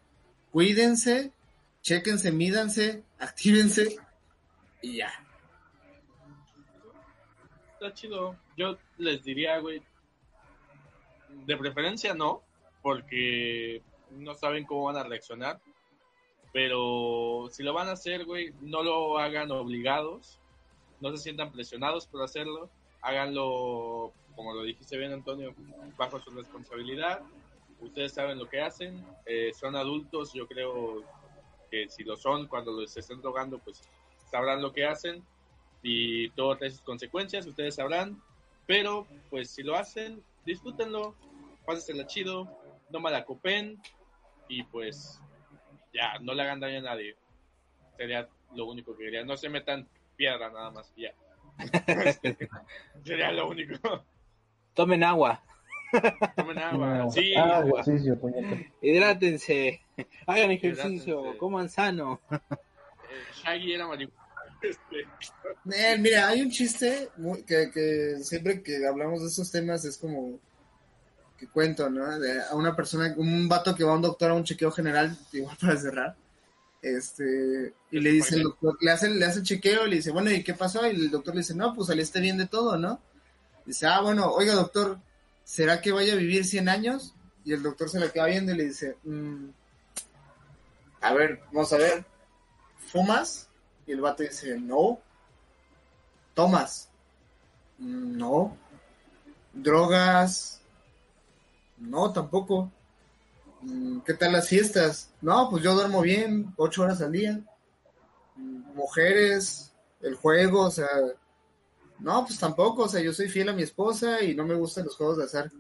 [0.52, 1.31] cuídense,
[1.81, 3.98] chéquense, mídanse, actívense.
[4.81, 5.11] Y ya.
[7.73, 8.35] Está chido.
[8.56, 9.81] Yo les diría, güey,
[11.45, 12.44] de preferencia no,
[12.81, 13.81] porque
[14.11, 15.60] no saben cómo van a reaccionar.
[16.53, 20.39] Pero si lo van a hacer, güey, no lo hagan obligados,
[20.99, 22.69] no se sientan presionados por hacerlo,
[23.02, 25.53] háganlo, como lo dijiste bien, Antonio,
[25.97, 27.22] bajo su responsabilidad.
[27.81, 31.03] Ustedes saben lo que hacen, eh, son adultos, yo creo
[31.72, 33.81] que si lo son, cuando los estén drogando, pues
[34.30, 35.23] sabrán lo que hacen
[35.81, 38.22] y todo trae sus consecuencias, ustedes sabrán,
[38.68, 41.15] pero pues si lo hacen, disfrútenlo,
[41.65, 42.47] pásensela chido,
[42.91, 43.81] no malacopen
[44.47, 45.19] y pues
[45.93, 47.15] ya, no le hagan daño a nadie.
[47.97, 51.11] Sería lo único que quería, no se metan piedra nada más, ya.
[53.03, 54.03] Sería lo único.
[54.77, 55.43] Tomen agua,
[56.37, 57.81] Tomen agua, No, sí, agua.
[57.81, 58.55] ejercicio, puñeta.
[58.81, 59.81] hidrátense,
[60.25, 61.37] hagan ejercicio, Hidrátense.
[61.37, 62.21] coman sano.
[62.31, 62.37] Eh,
[63.43, 64.23] Shaggy era marihuana.
[64.61, 65.05] Este,
[65.99, 70.39] mira, hay un chiste muy- que, que siempre que hablamos de estos temas es como
[71.37, 72.19] que cuento, ¿no?
[72.19, 75.15] De a una persona, un vato que va a un doctor a un chequeo general,
[75.33, 76.15] igual para cerrar,
[76.81, 80.11] este, y le dice el doctor, le hace, le hace el chequeo y le dice,
[80.11, 80.85] bueno, ¿y qué pasó?
[80.87, 82.99] Y el doctor le dice, no, pues saliste bien de todo, ¿no?
[83.68, 84.98] Dice, ah, bueno, oiga, doctor,
[85.44, 87.14] ¿será que vaya a vivir 100 años?
[87.44, 89.49] Y el doctor se la queda viendo y le dice, "Mm,
[91.02, 92.06] a ver, vamos a ver,
[92.91, 93.49] ¿fumas?
[93.85, 94.99] Y el vato dice, no.
[96.34, 96.89] ¿Tomas?
[97.77, 98.56] "Mm, No.
[99.53, 100.61] ¿Drogas?
[101.77, 102.72] No, tampoco.
[103.61, 105.10] "Mm, ¿Qué tal las fiestas?
[105.22, 107.39] No, pues yo duermo bien, ocho horas al día.
[108.38, 110.88] "Mm, Mujeres, el juego, o sea,
[111.99, 114.85] no, pues tampoco, o sea, yo soy fiel a mi esposa y no me gustan
[114.85, 115.51] los juegos de azar.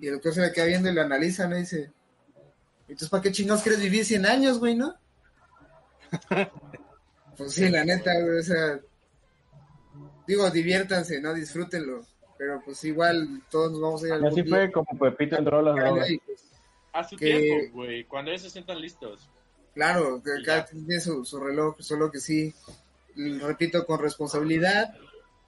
[0.00, 1.56] Y el doctor se le queda viendo y lo analiza, ¿no?
[1.56, 1.90] Y dice,
[2.82, 4.94] entonces, ¿para qué chingados quieres vivir 100 años, güey, no?
[7.36, 8.80] Pues sí, la neta, güey, o sea,
[10.26, 11.32] digo, diviértanse, ¿no?
[11.34, 12.04] Disfrútenlo.
[12.36, 15.62] Pero pues igual todos nos vamos a ir al Así fue como Pepito entró a
[15.62, 16.08] las drogas.
[16.26, 16.44] pues,
[16.92, 19.28] a su Que- tiempo, güey, cuando ellos se sientan listos.
[19.74, 22.52] Claro, que cada tiene su, su reloj, solo que sí.
[23.40, 24.94] repito, con responsabilidad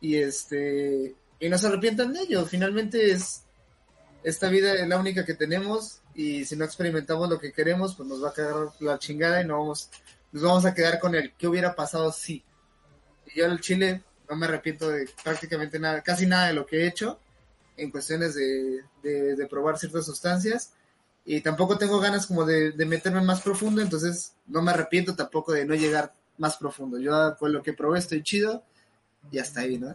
[0.00, 2.44] y este y no se arrepientan de ello.
[2.46, 3.42] Finalmente es
[4.22, 8.08] esta vida es la única que tenemos y si no experimentamos lo que queremos, pues
[8.08, 9.88] nos va a quedar la chingada y no vamos,
[10.32, 12.44] nos vamos a quedar con el qué hubiera pasado si.
[13.34, 16.86] Yo al Chile no me arrepiento de prácticamente nada, casi nada de lo que he
[16.86, 17.18] hecho
[17.76, 20.74] en cuestiones de, de, de probar ciertas sustancias
[21.24, 25.52] y tampoco tengo ganas como de, de meterme más profundo, entonces no me arrepiento tampoco
[25.52, 26.98] de no llegar más profundo.
[26.98, 28.64] Yo con lo que probé estoy chido
[29.30, 29.94] y hasta ahí, ¿no?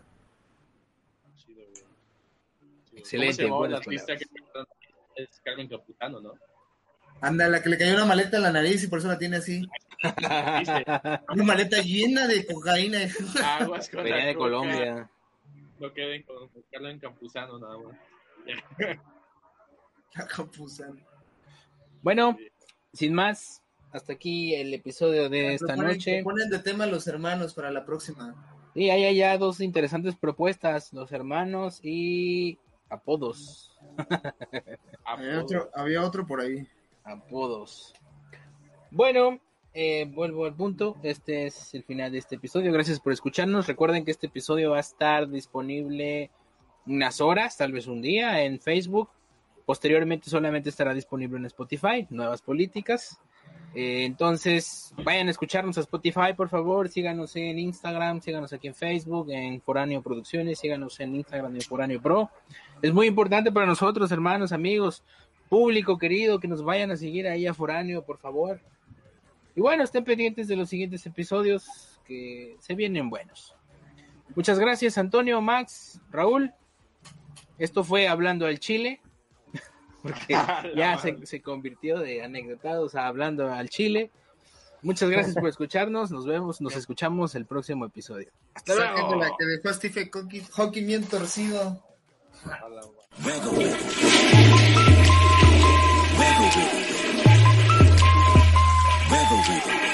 [1.37, 1.73] Chido, güey.
[1.73, 2.99] Chido.
[2.99, 4.25] Excelente, ¿Cómo se la artista que
[5.15, 6.33] es Carmen Capitano, ¿no?
[7.21, 9.37] Anda, la que le cayó una maleta en la nariz y por eso la tiene
[9.37, 9.67] así.
[11.33, 12.99] Una maleta llena de cocaína.
[13.43, 14.43] Aguas con Venía la de coca.
[14.45, 15.09] Colombia.
[15.79, 17.95] No queden con Carmen Campuzano nada más.
[20.13, 20.97] La Campuzano.
[22.01, 22.37] Bueno,
[22.93, 23.61] sin más,
[23.91, 26.15] hasta aquí el episodio de esta Proponen- noche.
[26.23, 28.35] Proponen de tema los hermanos para la próxima.
[28.75, 33.71] Y hay allá dos interesantes propuestas, los hermanos y apodos.
[35.05, 36.67] Había otro, había otro por ahí.
[37.03, 37.93] Apodos.
[38.89, 39.39] Bueno,
[39.71, 40.97] eh, vuelvo al punto.
[41.03, 42.73] Este es el final de este episodio.
[42.73, 43.67] Gracias por escucharnos.
[43.67, 46.31] Recuerden que este episodio va a estar disponible
[46.87, 49.09] unas horas, tal vez un día, en Facebook.
[49.65, 53.19] Posteriormente solamente estará disponible en Spotify, nuevas políticas.
[53.75, 56.87] Eh, entonces, vayan a escucharnos a Spotify, por favor.
[56.87, 62.01] Síganos en Instagram, síganos aquí en Facebook, en Foráneo Producciones, síganos en Instagram en Foráneo
[62.01, 62.29] Pro.
[62.81, 65.03] Es muy importante para nosotros, hermanos, amigos,
[65.49, 68.61] público querido, que nos vayan a seguir ahí a Foráneo, por favor.
[69.55, 73.55] Y bueno, estén pendientes de los siguientes episodios que se vienen buenos.
[74.35, 76.53] Muchas gracias, Antonio, Max, Raúl.
[77.57, 79.01] Esto fue Hablando al Chile,
[80.05, 80.33] porque
[80.75, 84.11] ya se, se convirtió de anecdotados a Hablando al Chile.
[84.83, 86.11] Muchas gracias por escucharnos.
[86.11, 88.29] Nos vemos, nos escuchamos el próximo episodio.
[88.53, 89.15] Hasta luego.
[89.15, 91.83] la que dejó a Stephen Hawking, Hawking bien torcido.
[93.23, 93.77] Wiggle, wiggle.
[96.19, 96.85] Wiggle, wiggle.
[99.09, 99.84] Wiggle, wiggle.